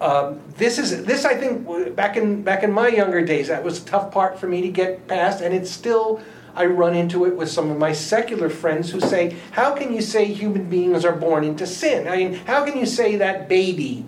[0.00, 3.82] Um, this is this I think back in back in my younger days that was
[3.82, 6.20] a tough part for me to get past, and it's still
[6.54, 10.02] I run into it with some of my secular friends who say, "How can you
[10.02, 12.08] say human beings are born into sin?
[12.08, 14.04] I mean, how can you say that baby,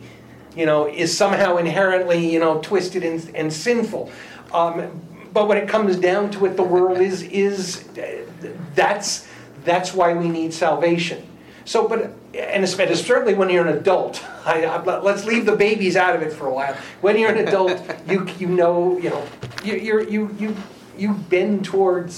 [0.55, 4.11] you know, is somehow inherently you know twisted and, and sinful?"
[4.53, 5.01] Um,
[5.33, 7.88] but when it comes down to it, the world is is
[8.74, 9.27] that's
[9.64, 11.27] that's why we need salvation.
[11.64, 14.22] So, but and it's, and it's certainly when you're an adult.
[14.44, 16.74] I, I, let- let's leave the babies out of it for a while.
[17.00, 19.26] When you're an adult, you you know you know
[19.64, 20.56] you you're, you you
[20.96, 22.14] you bend towards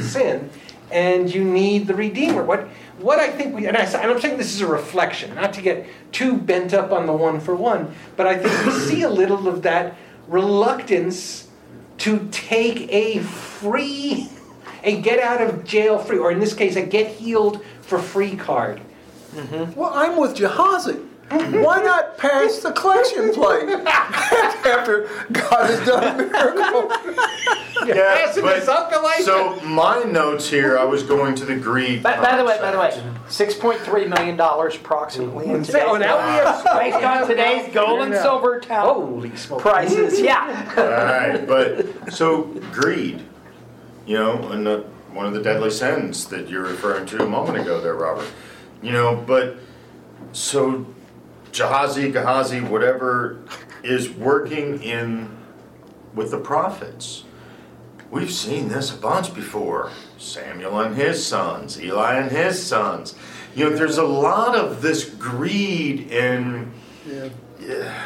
[0.00, 0.50] sin,
[0.90, 2.42] and you need the Redeemer.
[2.44, 2.68] What
[2.98, 5.62] what I think we and, I, and I'm saying this is a reflection, not to
[5.62, 9.10] get too bent up on the one for one, but I think we see a
[9.10, 11.48] little of that reluctance
[11.98, 14.28] to take a free,
[14.84, 18.36] a get out of jail free, or in this case, a get healed for free
[18.36, 18.80] card.
[19.34, 19.78] Mm-hmm.
[19.78, 21.04] Well, I'm with Jahazi.
[21.28, 21.60] Mm-hmm.
[21.60, 26.90] Why not pass the collection plate after God has done a miracle?
[27.86, 29.24] Yeah, Passing but- this?
[29.26, 32.02] So my notes here, I was going to the Greek.
[32.02, 35.46] By, by the way, by the way, six point three million dollars approximately.
[35.50, 39.30] in So today's- oh, now we have based on today's gold and silver town Holy
[39.58, 40.18] prices.
[40.20, 40.72] Yeah.
[40.78, 43.22] All right, but so greed,
[44.06, 44.78] you know, and the,
[45.12, 48.26] one of the deadly sins that you're referring to a moment ago, there, Robert.
[48.82, 49.56] You know, but
[50.32, 50.86] so
[51.52, 53.42] Jahazi, Gehazi, whatever,
[53.82, 55.36] is working in
[56.14, 57.24] with the prophets.
[58.10, 59.90] We've seen this a bunch before.
[60.16, 63.14] Samuel and his sons, Eli and his sons.
[63.54, 66.72] You know, there's a lot of this greed and
[67.60, 68.04] yeah.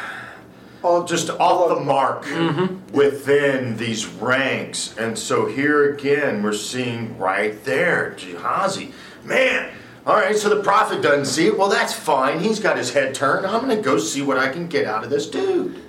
[0.81, 2.91] All just off the mark mm-hmm.
[2.91, 4.95] within these ranks.
[4.97, 8.93] And so here again, we're seeing right there, Gehazi.
[9.23, 9.71] Man,
[10.05, 11.57] all right, so the prophet doesn't see it.
[11.57, 12.39] Well, that's fine.
[12.39, 13.45] He's got his head turned.
[13.45, 15.81] I'm going to go see what I can get out of this dude.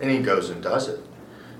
[0.00, 1.00] And he goes and does it.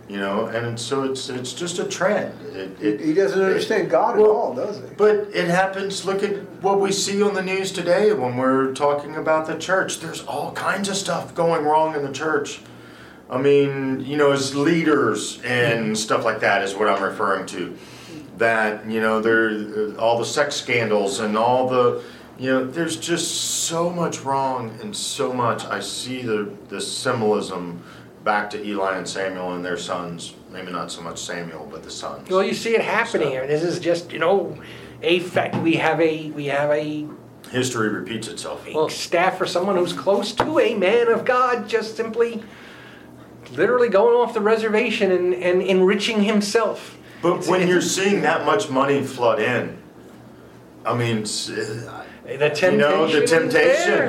[0.08, 2.38] You know, and so it's it's just a trend.
[2.54, 4.82] It, it, He doesn't understand God at Well, all, does he?
[4.96, 6.04] but it happens.
[6.04, 10.00] Look at what we see on the news today when we're talking about the church.
[10.00, 12.60] There's all kinds of stuff going wrong in the church.
[13.30, 17.78] I mean, you know, as leaders and stuff like that is what I'm referring to.
[18.42, 22.02] That you know, there all the sex scandals and all the,
[22.40, 23.31] you know, there's just
[23.68, 25.64] so much wrong and so much.
[25.64, 27.85] I see the the symbolism
[28.24, 30.35] back to Eli and Samuel and their sons.
[30.50, 32.28] Maybe not so much Samuel, but the sons.
[32.28, 33.28] Well, you see it happening.
[33.28, 33.46] here.
[33.46, 34.59] This is just you know,
[35.02, 35.55] a fact.
[35.62, 37.06] We have a we have a,
[37.52, 38.66] History repeats itself.
[38.66, 42.42] a staff for someone who's close to a man of God, just simply,
[43.52, 46.98] literally going off the reservation and, and enriching himself.
[47.23, 49.79] But when you're seeing that much money flood in,
[50.85, 52.73] I mean, uh, The temptation.
[52.75, 53.40] You know, the is there.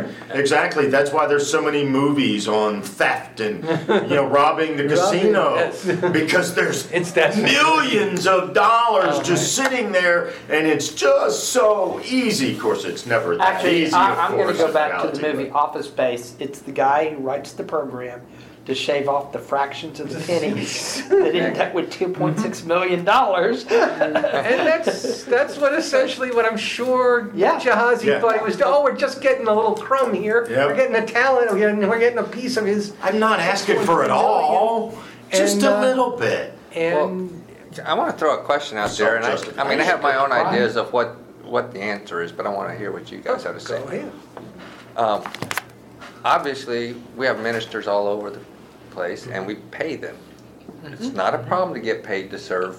[0.04, 0.16] temptation.
[0.32, 0.88] Exactly.
[0.88, 3.64] That's why there's so many movies on theft and,
[4.10, 5.56] you know, robbing the casino.
[5.56, 5.86] Yes.
[6.12, 12.54] Because there's It's millions of dollars Oh, just sitting there and it's just so easy.
[12.56, 13.94] Of course, it's never that Actually, easy.
[13.94, 16.36] I, of I'm going to go in back to the movie but- Office Space.
[16.40, 18.22] It's the guy who writes the program
[18.66, 23.66] to shave off the fractions of the pennies that end up with 2.6 million dollars.
[23.70, 27.60] and that's that's what essentially what I'm sure Yeah.
[27.60, 28.22] Jahazi Yeah.
[28.22, 28.62] thought he was.
[28.62, 30.48] Oh, we're just getting a little crumb here.
[30.50, 30.68] Yep.
[30.70, 31.52] We're getting a talent.
[31.52, 32.94] We're getting, we're getting a piece of his.
[33.02, 34.98] I'm not asking for it all.
[35.32, 36.54] Just a uh, little bit.
[36.76, 37.44] And
[37.86, 40.16] I want to throw a question out there, and I, I mean, I have my
[40.16, 40.54] own Self-justification.
[40.54, 43.44] ideas of what, what the answer is, but I want to hear what you guys
[43.44, 43.80] have to say.
[43.80, 44.12] go ahead.
[44.96, 45.24] Um,
[46.24, 48.40] obviously, we have ministers all over the
[48.94, 50.18] place, and we pay them.
[50.84, 50.94] Mm-hmm.
[50.94, 52.76] It's not a problem to get paid to serve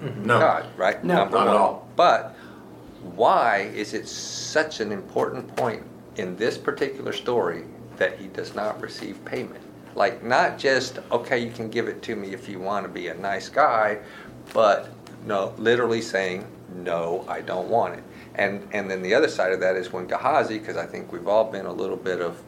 [0.00, 0.26] mm-hmm.
[0.26, 0.38] No.
[0.38, 1.02] God, right?
[1.02, 1.16] No.
[1.16, 1.62] Number Not at one.
[1.62, 1.88] all.
[1.96, 2.36] But
[3.02, 5.82] why is it such an important point
[6.16, 7.64] in this particular story
[7.96, 9.62] that he does not receive payment?
[9.94, 13.08] Like, not just, okay, you can give it to me if you want to be
[13.08, 13.98] a nice guy,
[14.54, 14.88] but
[15.26, 18.04] no, literally saying, no, I don't want it.
[18.34, 21.28] And, and then the other side of that is when Gehazi, because I think we've
[21.28, 22.42] all been a little bit of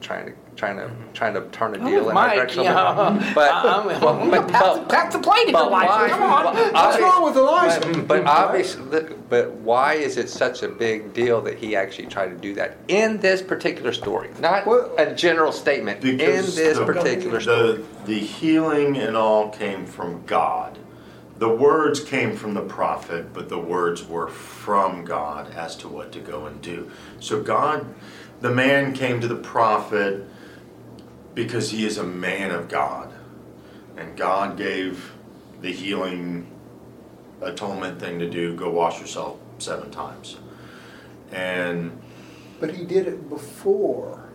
[0.00, 2.60] trying to trying to trying to turn a deal in our Mike, direction.
[2.60, 3.34] a you little know, bit.
[3.34, 5.88] but, I'm- but, but, pass, but- pass the plate if but you like.
[5.88, 6.44] why- Come on.
[6.54, 7.80] but What's obvi- wrong with Elijah?
[7.80, 12.06] But, mm, but obviously, but why is it such a big deal that he actually
[12.08, 14.30] tried to do that in this particular story?
[14.40, 16.04] Not Well- a general statement.
[16.04, 17.72] in this the- particular story.
[17.76, 20.76] The, the healing and all came from God.
[21.38, 26.10] The words came from the prophet, but the words were from God as to what
[26.12, 26.90] to go and do.
[27.20, 27.86] So God,
[28.40, 30.24] the man came to the prophet
[31.38, 33.12] because he is a man of God.
[33.96, 35.12] And God gave
[35.60, 36.48] the healing
[37.40, 40.38] atonement thing to do go wash yourself seven times.
[41.30, 41.96] And
[42.58, 44.28] But he did it before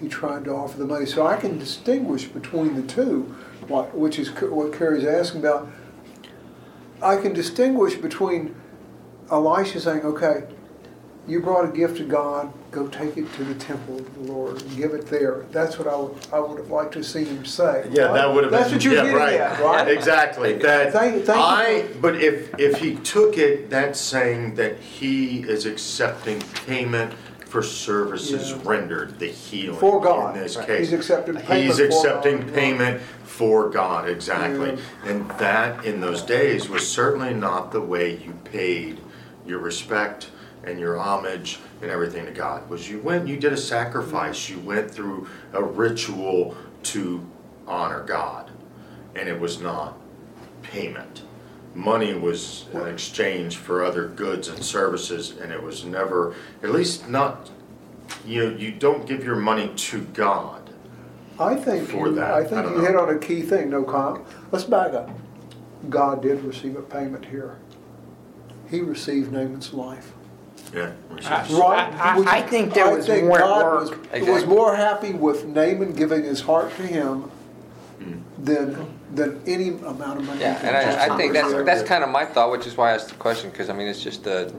[0.00, 1.06] he tried to offer the money.
[1.06, 3.22] So I can distinguish between the two,
[3.92, 5.70] which is what Carrie's asking about.
[7.00, 8.56] I can distinguish between
[9.30, 10.42] Elisha saying, okay,
[11.28, 14.60] you brought a gift to God, go take it to the temple of the Lord
[14.62, 15.44] and give it there.
[15.52, 17.86] That's what I would, I would have liked to see him say.
[17.90, 18.74] Yeah, that would have That's been.
[18.76, 19.34] what you're yeah, getting right.
[19.34, 19.88] at, right?
[19.96, 20.54] Exactly.
[20.54, 21.86] That Thank- thank I.
[22.00, 27.12] But if if he took it, that's saying that he is accepting payment
[27.46, 28.58] for services Yeah.
[28.64, 29.18] rendered.
[29.18, 30.36] The healing For God.
[30.36, 30.66] in this Right.
[30.66, 30.78] case.
[30.90, 32.54] He's accepting payment He's for accepting God.
[32.54, 34.08] payment for God.
[34.08, 34.78] Exactly.
[35.04, 39.00] And that in those days was certainly not the way you paid
[39.46, 40.28] your respect
[40.70, 42.68] and your homage and everything to God.
[42.70, 47.26] Was you went, you did a sacrifice, you went through a ritual to
[47.66, 48.50] honor God,
[49.14, 49.98] and it was not
[50.62, 51.22] payment.
[51.74, 57.08] Money was an exchange for other goods and services, and it was never, at least
[57.08, 57.50] not,
[58.26, 60.70] you know, you don't give your money to God.
[61.38, 62.34] I think, for you- that.
[62.34, 62.84] I I think don't you know.
[62.86, 65.10] hit on a key thing, no comp Let's back up.
[65.88, 67.56] God did receive a payment here.
[68.68, 70.12] He received Naaman's life.
[70.74, 70.92] Yeah.
[71.10, 71.30] Right?
[71.50, 73.80] I- I- Which- I think there was more at God work.
[73.80, 74.46] was, was Exactly.
[74.46, 77.30] more happy with Naaman giving his heart to him
[78.38, 80.38] than, than any amount of money.
[80.38, 81.66] he Yeah, could and I, I think that's receive.
[81.66, 83.88] that's kind of my thought, which is why I asked the question because I mean
[83.88, 84.52] it's just the,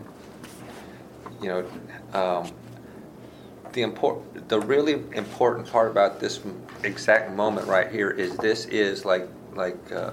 [1.42, 1.66] you know,
[2.20, 2.48] um,
[3.74, 8.66] the import, the really important part about this m- exact moment right here is this
[8.66, 10.12] is like like uh,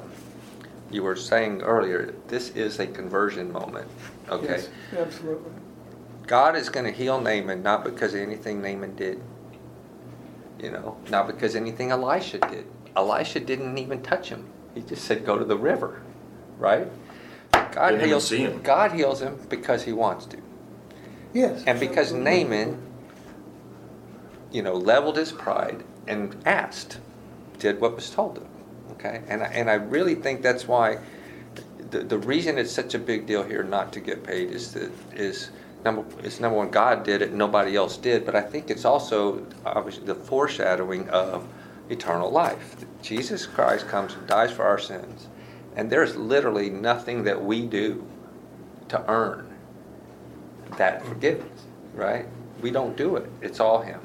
[0.91, 2.15] you were saying earlier.
[2.29, 3.89] This is a conversion moment.
[4.31, 5.51] Okay, Yes, Absolutely.
[6.29, 9.21] God is going to heal Naaman not because of anything Naaman did.
[10.61, 12.67] You know, not because anything Elisha did.
[12.97, 14.45] Elisha didn't even touch him.
[14.75, 16.03] He just said, "Go to the river,"
[16.59, 16.89] right?
[17.53, 18.31] God Didn't heals.
[18.31, 18.61] him.
[18.63, 20.37] God heals him because He wants to,
[21.33, 21.63] Yes.
[21.67, 22.81] and because Naaman,
[24.51, 26.99] you know, leveled his pride and asked,
[27.59, 28.47] did what was told him.
[28.93, 30.99] Okay, and I, and I really think that's why
[31.91, 34.91] the, the reason it's such a big deal here not to get paid is that
[35.15, 35.51] is
[35.85, 39.47] number is number one God did it nobody else did but I think it's also
[39.65, 41.47] obviously the foreshadowing of
[41.89, 42.77] eternal life.
[43.03, 45.29] Jesus Christ comes and dies for our sins
[45.77, 48.07] and there's literally nothing that we do
[48.89, 49.55] to earn
[50.77, 51.65] that forgiveness
[51.95, 52.27] right?
[52.61, 53.31] We don't do it.
[53.41, 54.01] It's all him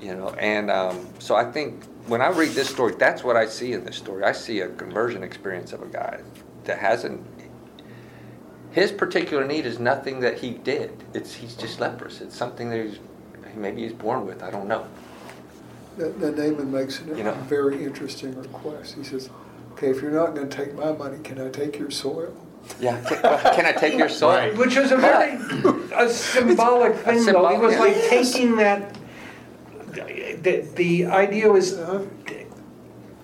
[0.00, 3.46] you know and um, so i think when i read this story that's what i
[3.46, 4.24] see in this story.
[4.24, 6.20] I see a conversion experience of a guy
[6.64, 7.24] that hasn't
[8.70, 12.84] his particular need is nothing that he did it's he's just leprous it's something that
[12.86, 12.98] he's
[13.56, 14.86] maybe he's born with i don't know
[15.98, 17.34] That, that Naaman makes a You know.
[17.48, 18.94] very interesting request.
[18.94, 19.28] He says,
[19.72, 22.32] okay, if you're not going to take my money, can I take your soil?
[22.80, 22.96] Yeah.
[23.08, 23.18] Can,
[23.56, 24.36] can I take your soil?
[24.38, 24.56] Right.
[24.56, 25.32] Which was a very
[25.92, 27.20] a symbolic thing, though.
[27.20, 28.96] It symbolic- was like taking that.
[30.44, 32.04] The, the idea was, uh-huh.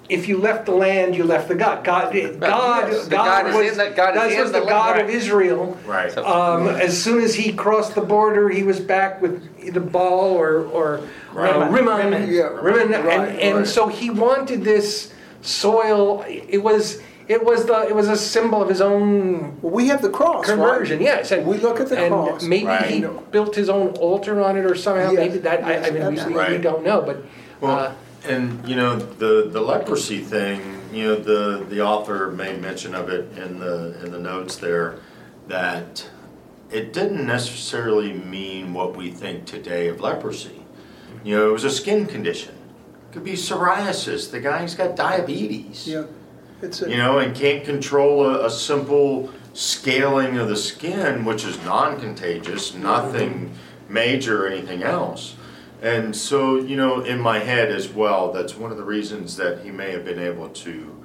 [0.09, 1.82] If you left the land, you left the God.
[1.82, 4.61] God, God, yes, the God, God is was, in the- God is in was the
[4.61, 5.11] the land, God of.
[5.11, 5.76] Israel.
[5.84, 6.12] Right.
[6.12, 9.42] So- Um, as soon as he crossed the border, he was back with
[9.74, 11.02] the Baal or or uh,
[11.34, 11.70] Right.
[11.70, 12.28] Rimmon.
[12.32, 13.66] Yeah, Rimmon, right, and, and right.
[13.66, 16.24] so he wanted this soil.
[16.28, 20.02] It was it was the it was a symbol of his own Well, we have
[20.02, 20.98] the cross, conversion.
[20.98, 21.04] right?
[21.07, 22.42] Yes, and We look at the and cross.
[22.44, 22.84] Maybe Right.
[22.86, 23.00] he
[23.32, 25.11] built his own altar on it or somehow.
[25.11, 25.64] Yes, Maybe that.
[25.64, 27.24] I, I mean, we, we, we don't know, but.
[27.61, 27.92] Well, uh,
[28.27, 30.81] and you know the the leprosy thing.
[30.93, 34.99] You know the the author made mention of it in the in the notes there
[35.49, 36.09] that
[36.70, 40.62] it didn't necessarily mean what we think today of leprosy.
[41.24, 42.55] You know, it was a skin condition.
[42.55, 44.31] It could be psoriasis.
[44.31, 45.87] The guy's got diabetes.
[45.87, 46.05] Yeah,
[46.62, 51.45] it's a, You know, and can't control a, a simple scaling of the skin, which
[51.45, 53.53] is non-contagious, nothing
[53.89, 55.37] major or anything else.
[55.87, 59.61] And so, you know, in my head as well, that's one of the reasons that
[59.61, 61.05] he may have been able to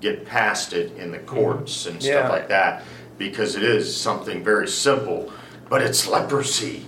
[0.00, 2.18] get past it in the courts and Yeah.
[2.26, 2.82] stuff like that,
[3.18, 5.32] because it is something very simple,
[5.68, 6.86] but it's leprosy.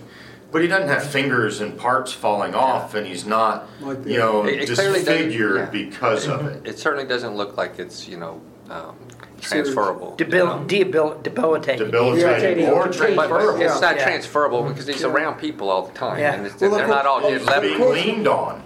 [0.50, 4.44] But he doesn't have fingers and parts falling off, and he's not, Like you know,
[4.44, 5.64] It- it clearly disfigured yeah.
[5.70, 6.66] because of it.
[6.66, 9.27] It certainly doesn't look like it's you know um, Serious.
[9.40, 10.14] Transferable.
[10.16, 10.64] Debil- know?
[10.66, 11.86] debil- debilitating.
[11.86, 12.70] Debilitating Yeah.
[12.72, 13.60] or But transferable.
[13.60, 14.04] it's not Yeah.
[14.04, 14.68] transferable mm-hmm.
[14.68, 16.34] because he's around people all the time, Yeah.
[16.34, 18.62] and it's, Well, they're look, not all well, getting of being leaned on.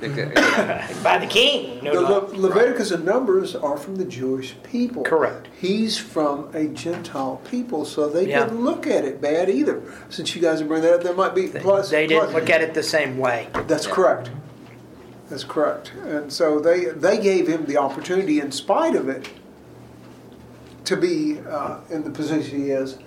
[1.03, 1.81] By the king.
[1.83, 2.33] No the doubt.
[2.37, 5.03] Le- Leviticus and Numbers are from the Jewish people.
[5.03, 5.49] Correct.
[5.59, 8.45] He's from a Gentile people, so they Yeah.
[8.45, 9.81] didn't look at it bad either.
[10.09, 11.91] Since you guys are bringing that up, there might be They, plus.
[11.91, 13.49] they didn't plus- look at it the same way.
[13.67, 13.93] That's Yeah.
[13.93, 14.31] correct.
[15.31, 15.93] That's correct.
[16.07, 19.29] And so they they gave him the opportunity, in spite of it,
[20.95, 22.99] to be uh, in the position he is,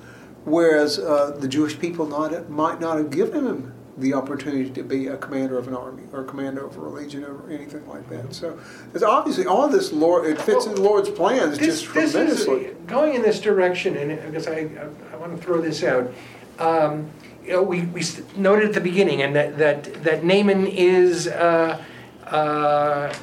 [0.43, 5.07] whereas uh, the Jewish people not might not have given him the opportunity to be
[5.07, 8.33] a commander of an army or commander over a legion or anything like that.
[8.33, 8.59] So
[8.93, 12.65] it's obviously all this Lord it fits in the Lord's plans This, just this tremendously.
[12.65, 15.83] is going in this direction, and I guess I, I, I want to throw this
[15.83, 16.11] out.
[16.59, 17.09] Um,
[17.43, 18.01] you know, we, we
[18.36, 21.81] noted at the beginning, and that that that Naaman is uh,
[22.25, 23.13] uh,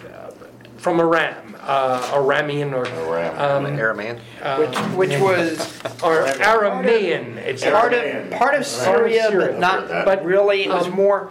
[0.83, 3.66] from Aram, uh, Aramean or Aram.
[3.66, 4.18] um, Araman.
[4.59, 5.61] Which, which was
[6.03, 7.37] or Aramean.
[7.37, 9.47] It's part of part of Syria, Syria.
[9.53, 9.89] but not.
[10.05, 11.30] But really, it was Um, more.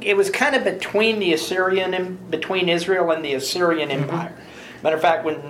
[0.00, 4.02] It was kind of between the Assyrian and between Israel and the Assyrian Mm-hmm.
[4.04, 4.32] Empire.
[4.84, 5.40] Matter of fact, when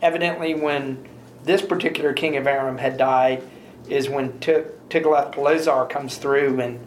[0.00, 1.04] evidently when
[1.42, 3.42] this particular king of Aram had died,
[3.88, 6.78] is when Ti- Tiglath-Pileser comes through and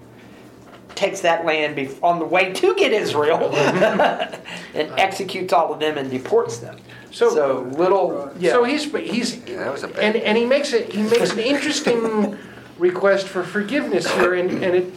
[0.98, 5.98] takes that land bef- on the way to get Israel and executes all of them
[5.98, 6.78] and deports them.
[7.12, 8.52] So- so little, yeah.
[8.52, 11.40] So he's he's Yeah, that was a and and he makes it he makes an
[11.40, 12.38] interesting
[12.78, 14.94] request for forgiveness here, and and it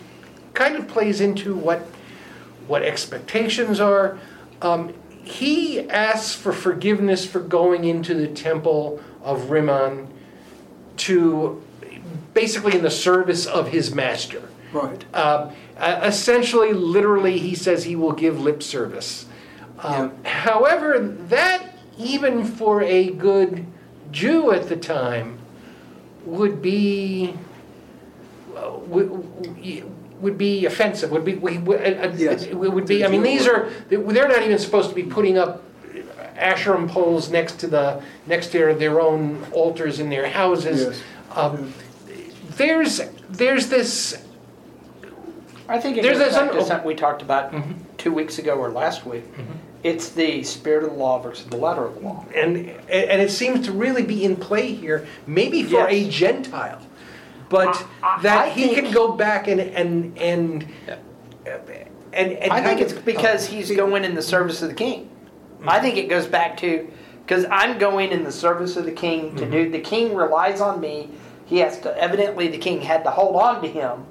[0.54, 1.86] kind of plays into what
[2.66, 4.18] what expectations are.
[4.62, 4.92] Um,
[5.22, 10.08] he asks for forgiveness for going into the temple of Rimmon
[10.98, 11.62] to
[12.34, 14.42] basically in the service of his master.
[14.72, 15.02] Right.
[15.14, 15.50] Um,
[15.80, 19.26] uh, essentially, literally, he says he will give lip service.
[19.78, 23.66] Um, However, that, even for a good
[24.12, 25.38] Jew at the time,
[26.26, 27.34] would be
[28.54, 31.10] uh, would, would be offensive.
[31.12, 32.46] Would be would, would, uh, Yes.
[32.48, 33.04] would be.
[33.04, 35.62] I mean, these are they're not even supposed to be putting up
[36.36, 40.80] Asherim poles next to the next to their own altars in their houses.
[40.82, 41.02] Yes.
[41.38, 41.72] Um,
[42.56, 43.00] there's
[43.30, 44.22] there's this
[45.70, 47.72] I think it There's goes back to something we talked about mm-hmm.
[47.96, 49.24] two weeks ago or last week.
[49.32, 49.52] Mm-hmm.
[49.84, 52.26] It's the spirit of the law versus the letter of the law.
[52.34, 56.80] and and it seems to really be in play here, maybe for a Gentile,
[57.48, 57.68] but
[58.02, 60.66] I- I- that I he can go back and and and
[61.46, 65.08] and, and I think it's because he's going in the service of the king.
[65.66, 66.90] I think it goes back to
[67.24, 69.52] because I'm going in the service of the king to mm-hmm.
[69.52, 69.70] do.
[69.70, 71.10] The king relies on me.
[71.46, 71.96] He has to.
[71.96, 74.04] Evidently, the king had to hold on to him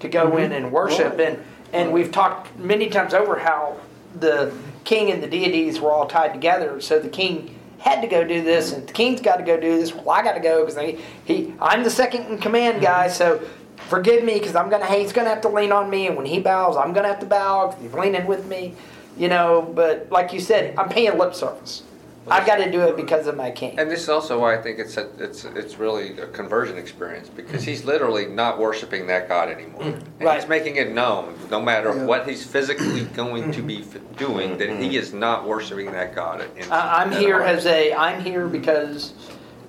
[0.00, 0.64] to go in mm-hmm.
[0.64, 1.18] and worship.
[1.18, 1.42] And
[1.72, 3.76] and we've talked many times over how
[4.18, 4.52] the
[4.84, 6.80] king and the deities were all tied together.
[6.80, 9.78] So the king had to go do this, and the king's got to go do
[9.78, 9.94] this.
[9.94, 12.84] Well, I got to go because he, he I'm the second in command mm-hmm.
[12.84, 13.08] guy.
[13.08, 13.40] So
[13.88, 16.40] forgive me because I'm gonna he's gonna have to lean on me, and when he
[16.40, 18.74] bows, I'm gonna have to bow because he's leaning with me.
[19.16, 21.82] You know, but like you said, I'm paying lip service.
[22.28, 23.78] I've got to do it because of my king.
[23.78, 27.28] And this is also why I think it's a, it's it's really a conversion experience
[27.28, 29.82] because he's literally not worshiping that God anymore.
[29.82, 30.06] Mm-hmm.
[30.18, 30.40] And Right.
[30.40, 32.04] He's making it known, no matter Yeah.
[32.04, 33.96] what he's physically going to be mm-hmm.
[33.96, 36.44] f- doing, that he is not worshiping that God.
[36.56, 39.14] In, I- I'm in here as a I'm here because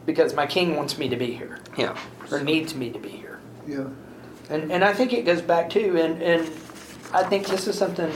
[0.06, 1.98] because my king wants me to be here Yeah.
[2.32, 3.40] or needs me to be here.
[3.68, 3.88] Yeah.
[4.50, 6.42] And, and I think it goes back to, and, and
[7.14, 8.12] I think this is something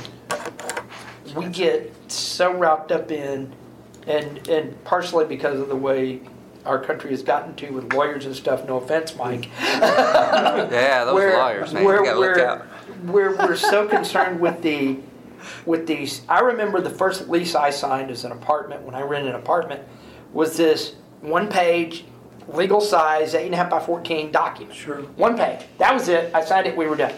[1.36, 3.54] we get so wrapped up in,
[4.08, 6.22] and, and partially because of the way
[6.66, 9.49] our country has gotten to with lawyers and stuff, no offense, Mike.
[9.60, 12.62] Yeah, those where, lawyers, man, where, you gotta look where, out.
[13.03, 14.97] Where we're so concerned with the,
[15.66, 19.30] with these, I remember the first lease I signed as an apartment, when I rented
[19.30, 19.84] an apartment,
[20.34, 22.06] was this one page,
[22.47, 24.76] legal size, eight and a half by fourteen document.
[24.76, 25.01] Sure.
[25.18, 25.66] One page.
[25.78, 26.34] That was it.
[26.34, 27.14] I signed it, we were done.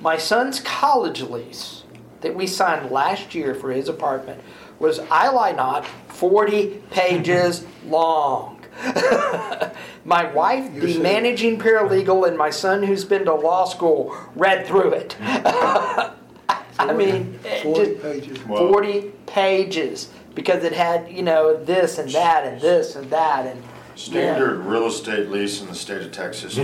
[0.00, 1.84] My son's college lease
[2.20, 4.40] that we signed last year for his apartment
[4.78, 8.64] was, I lie not, 40 pages long.
[10.04, 14.66] my wife, the said- managing paralegal, and my son, who's been to law school, read
[14.66, 15.16] through it.
[15.20, 18.44] I mean, 40 just- pages.
[18.44, 23.46] Well- 40 pages because it had, you know, this and that and this and that
[23.46, 23.62] and
[23.96, 26.58] Standard real estate lease in the state of Texas,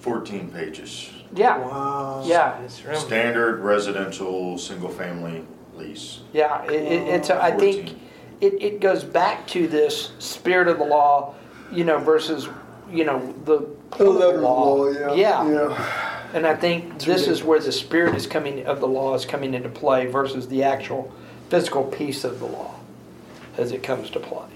[0.00, 1.10] 14 pages.
[1.32, 1.58] Yeah.
[1.58, 2.24] Wow.
[2.26, 2.66] Yeah.
[2.66, 5.44] Standard residential, single-family
[5.82, 6.20] lease.
[6.32, 7.30] Yeah, it, it, uh, it's.
[7.30, 7.98] I think
[8.40, 11.34] it, it goes back to this spirit of the law,
[11.70, 12.48] you know, versus
[12.90, 13.68] you know the
[13.98, 15.14] The letter of the law, yeah.
[15.14, 15.50] yeah.
[15.50, 16.08] Yeah.
[16.34, 19.54] And I think this is where the spirit is coming of the law is coming
[19.54, 21.12] into play versus the actual
[21.50, 22.74] physical piece of the law
[23.58, 24.48] as it comes to play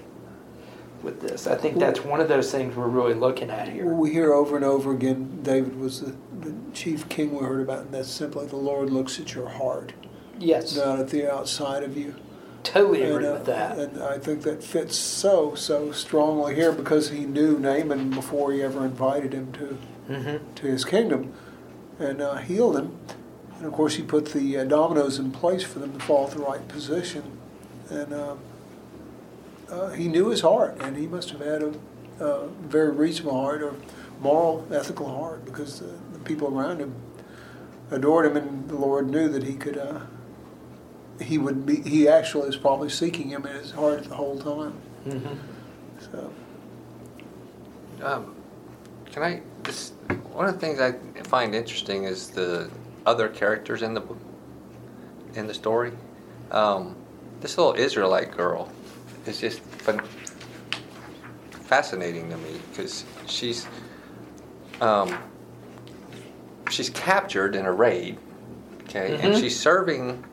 [1.03, 1.45] with this.
[1.47, 3.85] I think that's one of those things we're really looking at here.
[3.85, 7.85] we hear over and over again, David was the, the chief king we heard about,
[7.85, 9.93] and that's simply the Lord looks at your heart,
[10.39, 12.15] Yes, not at the outside of you.
[12.63, 13.77] totally And, agree uh, with that.
[13.79, 18.61] And I think that fits so, so strongly here because he knew Naaman before he
[18.61, 19.77] ever invited him to,
[20.09, 20.53] Mm-hmm.
[20.55, 21.33] to his kingdom
[21.99, 22.97] and uh, healed him.
[23.57, 26.31] And of course, he put the uh, dominoes in place for them to fall at
[26.31, 27.23] the right position.
[27.89, 28.35] And uh,
[29.69, 31.73] uh, he knew his heart, and he must have had a,
[32.23, 33.73] a very reasonable heart or
[34.21, 36.93] moral, ethical heart because the, the people around him
[37.91, 39.77] adored him, and the Lord knew that he could.
[39.77, 40.01] Uh,
[41.21, 41.81] he would be.
[41.81, 44.73] He actually was probably seeking him in his heart the whole time.
[45.07, 45.35] Mm-hmm.
[46.11, 46.31] So
[48.03, 48.35] Um,
[49.11, 49.93] can I just
[50.33, 50.93] one of the things I
[51.23, 52.69] find interesting is the
[53.05, 54.19] other characters in the book,
[55.33, 55.91] in the story.
[56.51, 56.95] Um,
[57.41, 58.71] this little Israelite girl
[59.25, 60.01] is just fun,
[61.51, 63.67] fascinating to me because she's
[64.81, 65.17] um,
[66.69, 68.17] she's captured in a raid,
[68.83, 69.39] okay, and Mhm.
[69.39, 70.23] she's serving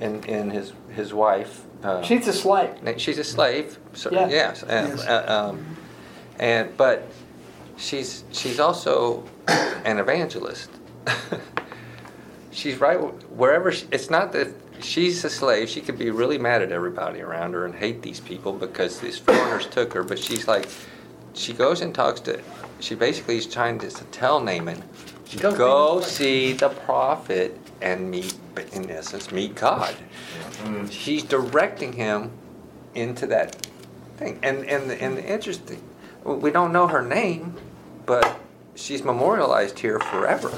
[0.00, 1.62] in in his his wife.
[1.82, 2.70] Uh, She's a slave.
[2.96, 3.78] She's a slave.
[3.94, 4.28] So, Yeah.
[4.28, 4.62] Yes.
[4.64, 5.06] And, Yes.
[5.06, 5.76] uh, um,
[6.38, 7.06] and but
[7.76, 9.24] she's she's also
[9.84, 10.70] an evangelist.
[12.50, 12.96] she's right
[13.30, 13.70] wherever.
[13.72, 14.48] She, it's not that
[14.80, 15.68] she's a slave.
[15.68, 19.18] She could be really mad at everybody around her and hate these people because these
[19.18, 20.02] foreigners took her.
[20.02, 20.68] But she's like,
[21.34, 22.40] she goes and talks to.
[22.80, 28.34] She basically is trying to tell Naaman, Don't go be- see the prophet and meet,
[28.72, 29.94] in essence, meet God
[30.90, 32.30] she's directing him
[32.94, 33.66] into that
[34.16, 34.38] thing.
[34.42, 35.82] And and the, and the interesting,
[36.24, 37.56] we don't know her name,
[38.06, 38.38] but
[38.74, 40.52] she's memorialized here forever.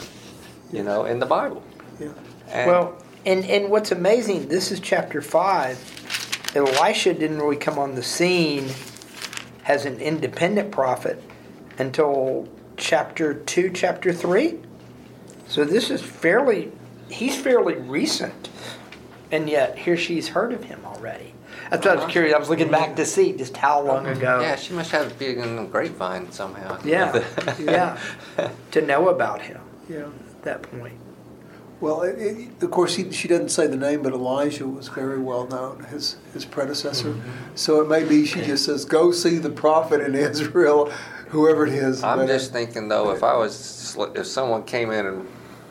[0.72, 1.62] You know, in the Bible.
[1.98, 2.12] yeah,
[2.48, 2.96] And Well,
[3.26, 5.78] and and what's amazing, this is chapter five.
[6.54, 8.68] Elisha didn't really come on the scene
[9.66, 11.22] as an independent prophet
[11.78, 12.48] until
[12.80, 14.58] chapter two, chapter three.
[15.46, 16.72] So this is fairly,
[17.08, 18.48] he's fairly recent,
[19.30, 21.34] and yet here she's heard of him already.
[21.70, 22.12] That's what I was uh-huh.
[22.12, 22.34] curious.
[22.34, 24.40] I was looking back to see just how long ago.
[24.40, 26.80] yeah, she must have been in the grapevine somehow.
[26.84, 27.24] Yeah,
[27.60, 27.98] yeah.
[28.72, 30.06] to know about him yeah.
[30.06, 30.98] at that point.
[31.80, 35.18] Well, it, it, of course, he, she doesn't say the name, but Elijah was very
[35.18, 37.08] well known, his his predecessor.
[37.08, 37.54] Mm-hmm.
[37.54, 40.92] So it may be she just says, "Go see the prophet in Israel,
[41.30, 45.26] whoever it is." I'm just thinking though, if I was, if someone came in and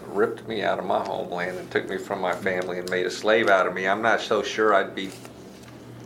[0.08, 3.12] ripped me out of my homeland and took me from my family and made a
[3.12, 5.12] slave out of me, I'm not so sure I'd be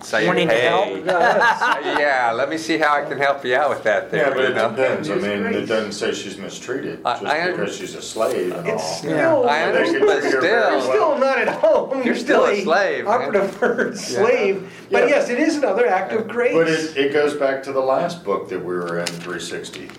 [0.03, 1.05] saying, Wanting to hey, help?
[1.05, 4.27] yeah, let me see how I can help you out with that there.
[4.29, 4.69] Yeah, but you it know?
[4.69, 5.09] depends.
[5.09, 8.67] I mean, it doesn't say she's mistreated I- just I- because she's a slave and
[8.67, 8.93] It's all.
[8.93, 12.03] still, I They understand, but treat her very You're still, still not at home.
[12.03, 13.13] You're still a slave, man.
[13.13, 14.71] Operative word, slave.
[14.91, 15.15] But Yeah.
[15.15, 16.53] yes, it is another act of grace.
[16.53, 19.89] But it, it goes back to the last book that we were in, 360.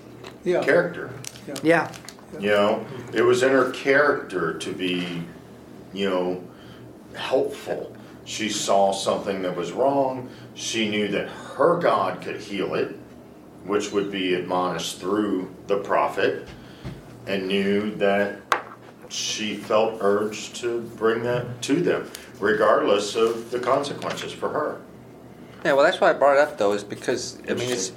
[0.44, 1.10] yeah, Character.
[1.62, 1.90] Yeah.
[2.40, 5.22] You know, it was in her character to be,
[5.92, 6.42] you know,
[7.14, 7.94] helpful.
[8.24, 10.28] She saw something that was wrong.
[10.54, 12.96] She knew that her God could heal it,
[13.64, 16.48] which would be admonished through the prophet,
[17.26, 18.40] and knew that
[19.08, 22.10] she felt urged to bring that to them,
[22.40, 24.80] regardless of the consequences for her.
[25.64, 27.92] yeah, well, that's why I brought it up though, is because, I mean, it's,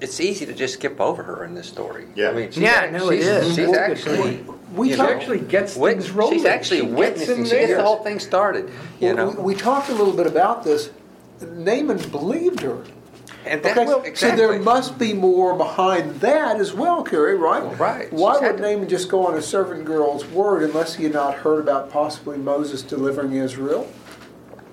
[0.00, 2.06] it's easy to just skip over her in this story.
[2.14, 2.30] Yeah.
[2.30, 3.46] I mean, she's Yeah, act- no, it she's, is.
[3.56, 4.44] She's That's actually.
[4.74, 6.38] We you talk- know, actually gets wit- things rolling.
[6.38, 7.38] She's actually She gets witnessing.
[7.40, 8.70] in She gets the whole thing started.
[9.00, 10.90] You Well, know, we, we talked a little bit about this.
[11.40, 12.84] Naaman believed her.
[13.46, 17.62] and that, Okay, well, so there must be more behind that as well, Carrie, right?
[17.64, 18.12] Well, right.
[18.12, 21.04] Why She's had would to- Naaman just go on a servant girl's word unless he
[21.04, 23.88] had not heard about possibly Moses delivering Israel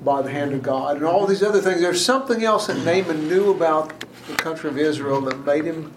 [0.04, 1.82] by the hand of God and all these other things?
[1.82, 3.94] There's something else that Naaman knew about
[4.28, 5.94] the country of Israel that made him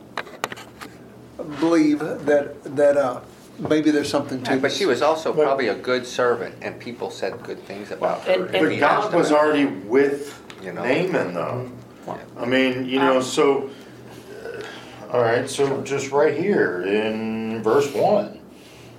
[1.58, 3.20] believe that that uh,
[3.58, 7.42] maybe there's something to But she was also probably a good servant, and people said
[7.42, 8.32] good things about her.
[8.32, 9.38] and- and and- But God was them.
[9.38, 10.82] already with You know.
[10.82, 11.70] Naaman, though.
[12.38, 13.70] I mean, you know, so,
[14.44, 18.40] uh, all right, so just right here in verse one,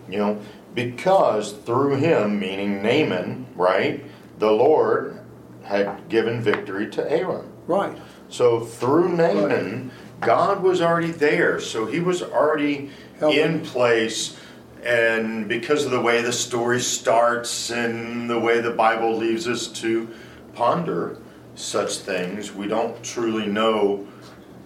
[0.09, 0.37] you know,
[0.73, 4.03] because through him, meaning Naaman, right,
[4.41, 5.19] the Lord
[5.63, 7.53] had given victory to Aram.
[7.67, 7.95] right.
[8.27, 11.59] So through Naaman, God was already there.
[11.59, 12.89] So he was already
[13.21, 14.39] in place.
[14.83, 19.67] And because of the way the story starts and the way the Bible leaves us
[19.81, 20.09] to
[20.55, 21.19] ponder
[21.55, 24.07] such things, we don't truly know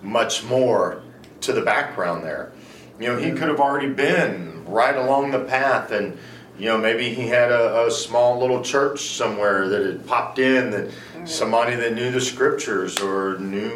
[0.02, 1.02] much more
[1.42, 2.54] to the background there.
[3.00, 6.18] You know, he could have already been right along the path and
[6.58, 10.72] you know, maybe he had a, a small little church somewhere that had popped in
[10.72, 11.28] that mm.
[11.28, 13.74] somebody that knew the scriptures or knew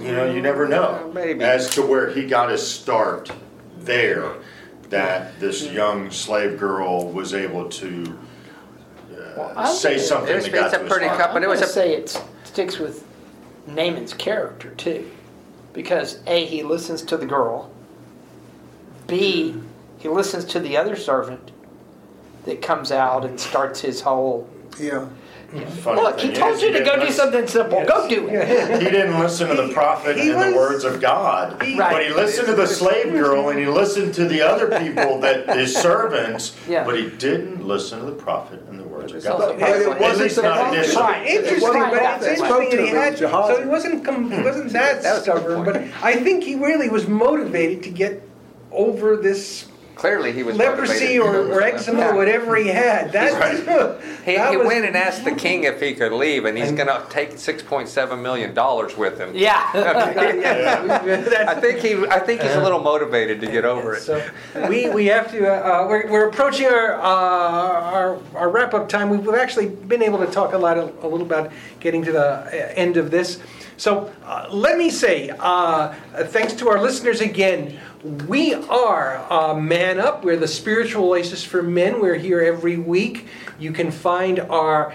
[0.00, 1.04] you know, you never know.
[1.04, 1.44] Mm, maybe.
[1.44, 3.30] As to where he got his start
[3.78, 4.34] there,
[4.88, 5.74] that this mm.
[5.74, 8.18] young slave girl was able to
[9.36, 11.18] uh, say something It's, that got a to pretty heart.
[11.18, 13.06] cup, but it was gonna a say it sticks with
[13.66, 15.08] Naaman's character too,
[15.72, 17.70] because a he listens to the girl.
[19.06, 19.54] B
[20.00, 21.52] he listens to the other servant
[22.46, 24.48] that comes out and starts his whole.
[24.80, 25.08] Yeah.
[25.80, 27.84] Funny Look, he told is, you to didn't go do something simple.
[27.84, 28.80] Go do it.
[28.80, 32.10] He didn't listen to the prophet he and the words of God, he- but he
[32.14, 36.56] listened to the slave girl and he listened to the other people that his servants.
[36.68, 36.84] Yeah.
[36.84, 39.58] But he didn't listen to the prophet and the words of God.
[39.58, 40.78] But it wasn't the not prophet.
[40.78, 41.02] initially.
[41.02, 41.26] Right.
[41.26, 43.54] Interesting, Right, but it's interesting that he had, Gehazi.
[43.54, 45.90] so he wasn't, com- he wasn't that That was a stubborn, point.
[45.92, 48.22] but I think he really was motivated to get
[48.70, 49.66] over this
[50.00, 52.10] clearly he was leprosy or, or eczema, Yeah.
[52.10, 53.12] or whatever he had.
[53.20, 56.56] That, He, that he was- went and asked the king if he could leave, and
[56.56, 59.30] he's going to take six point seven million dollars with him.
[59.34, 59.62] Yeah.
[59.74, 64.00] I think he, I think he's a little motivated to get over it.
[64.02, 64.22] So
[64.68, 69.10] we, we have to, uh, uh, we're, we're approaching our, uh, our, our wrap-up time.
[69.10, 72.26] We've actually been able to talk a lot, a, a little about getting to the
[72.28, 73.38] uh, end of this.
[73.80, 77.78] So uh, let me say, uh, thanks to our listeners again,
[78.28, 80.22] we are uh, Man Up.
[80.22, 81.98] We're the spiritual oasis for men.
[81.98, 83.28] We're here every week.
[83.58, 84.92] You can find our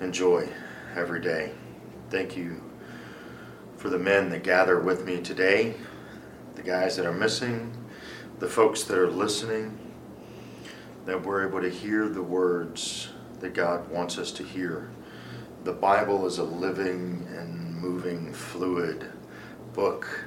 [0.00, 0.48] enjoy
[0.96, 1.52] every day.
[2.08, 2.62] Thank you
[3.76, 5.74] for the men that gather with me today,
[6.54, 7.76] the guys that are missing,
[8.38, 9.83] the folks that are listening
[11.04, 13.08] that we're able to hear the words
[13.40, 14.90] that God wants us to hear.
[15.64, 19.04] The Bible is a living and moving, fluid
[19.72, 20.24] book.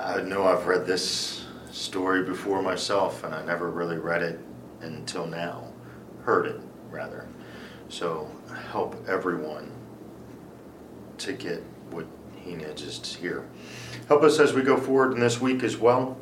[0.00, 4.38] I know I've read this story before myself, and I never really read it
[4.80, 5.72] until now.
[6.24, 7.26] Heard it, rather.
[7.88, 8.30] So
[8.70, 9.70] help everyone
[11.18, 13.48] to get what he needs to hear.
[14.08, 16.16] Help us as we go forward in this week as well.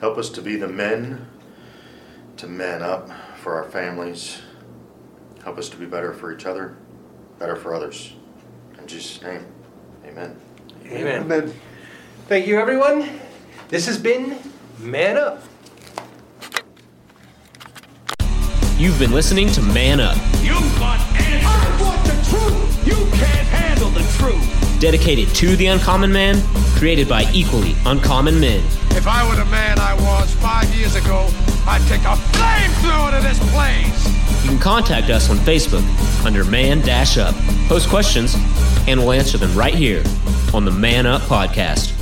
[0.00, 1.26] Help us to be the men,
[2.42, 4.42] to man up for our families.
[5.44, 6.76] Help us to be better for each other,
[7.38, 8.14] better for others.
[8.80, 9.46] In Jesus' name,
[10.04, 10.36] amen.
[10.86, 11.22] Amen.
[11.22, 11.54] Amen.
[12.26, 13.08] Thank you, everyone.
[13.68, 14.38] This has been
[14.80, 15.44] Man Up.
[18.76, 21.44] You've been listening to Man Up, You want answers.
[21.46, 22.86] I want the truth.
[22.88, 24.80] You can't handle the truth.
[24.80, 26.42] dedicated to the uncommon man,
[26.76, 28.81] created by equally uncommon men.
[28.96, 31.28] If I were the man I was five years ago,
[31.66, 34.44] I'd take a flamethrower to this place.
[34.44, 35.82] You can contact us on Facebook
[36.24, 37.34] under Man Dash Up.
[37.68, 38.34] Post questions,
[38.86, 40.02] and we'll answer them right here
[40.52, 42.01] on the Man Up Podcast.